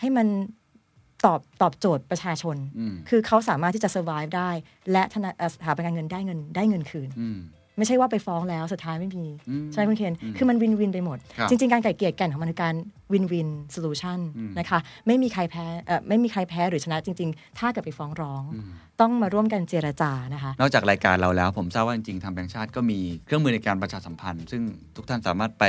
[0.00, 0.26] ให้มัน
[1.24, 4.50] ตอบตอบโจทย์ประชาชนอืมคือเขาสามารถที่จะ survive ได้
[4.92, 7.38] และธนาเอ่อสถาบันการเงินได้เงินได้เงินคืนอืม
[7.78, 12.74] ไม่ใช่ว่าไปฟ้องแล้วสุดท้ายไม่มีอืมใช่ไหมคุณเคนอืมคือมัน win-win ไปหมดครับจริง ๆ การไกล่เกลี่ยแก่นของมันคือการ
[13.12, 18.64] win-win solution อืมนะคะ ไม่มีใครแพ้เอ่อไม่มีใครแพ้หรือชนะจริง ๆ ถ้าเกิดไปฟ้องร้องอืม
[19.00, 24.62] ต้องมาร่วมกันเจรจานะคะ นอกจากรายการเราแล้ว ผมทราบว่าจริงๆทางแบงก์ชาติก็มีเครื่องมือในการประชาสัมพันธ์ ซึ่ง
[24.96, 25.64] ทุกท่านสามารถไป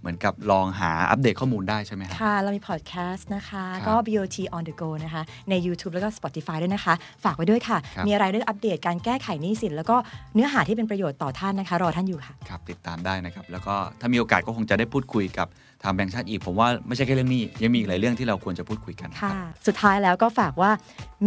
[0.00, 6.94] เหมือนกับลองหาอัปเดตข้อมูลได้ใช่ไหมครับค่ะ เรามีพอดแคสต์นะคะครับก็ BOT on the go นะคะ ใน YouTube แล้วก็ Spotify ด้วยนะคะ
[7.24, 9.96] ฝากไว้ด้วยค่ะครับมีอะไรเรื่องอัปเดตการแก้ไขหนี้สิน แล้วก็
[10.34, 15.48] เนื้อหาที่เป็นประโยชน์ต่อท่านนะคะ รอท่านอยู่ค่ะ ครับ ติดตามได้นะครับ แล้วก็ถ้ามีโอกาสก็คงจะได้พูดคุยกับ
[15.84, 19.30] ทางแบงก์ชาติอีก ผมว่าไม่ใช่แค่เรื่องนี้ ยังมีอีกหลายเรื่องที่เราควรจะพูดคุยกันค่ะ
[19.66, 20.70] สุดท้ายแล้วก็ฝากว่า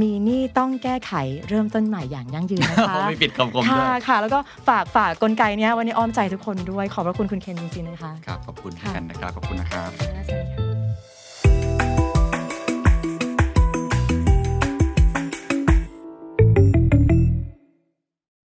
[0.02, 1.14] มีหนี้ต้องแก้ไข
[1.50, 10.63] เริ่มต้นใหม่อย่างยั่งยืนนะคะไม่ปิดคำคมด้ค่ะวยค่ะ แล้วก็ฝากฝากกลไกเนี้ยไว้ในอ้อมใจทุกคนด้วยขอบพระคุณคุณเคนจริงๆนะคะครับขอบคุณค่ะกันนะครับขอบคุณนะครับสวัสดีค่ะ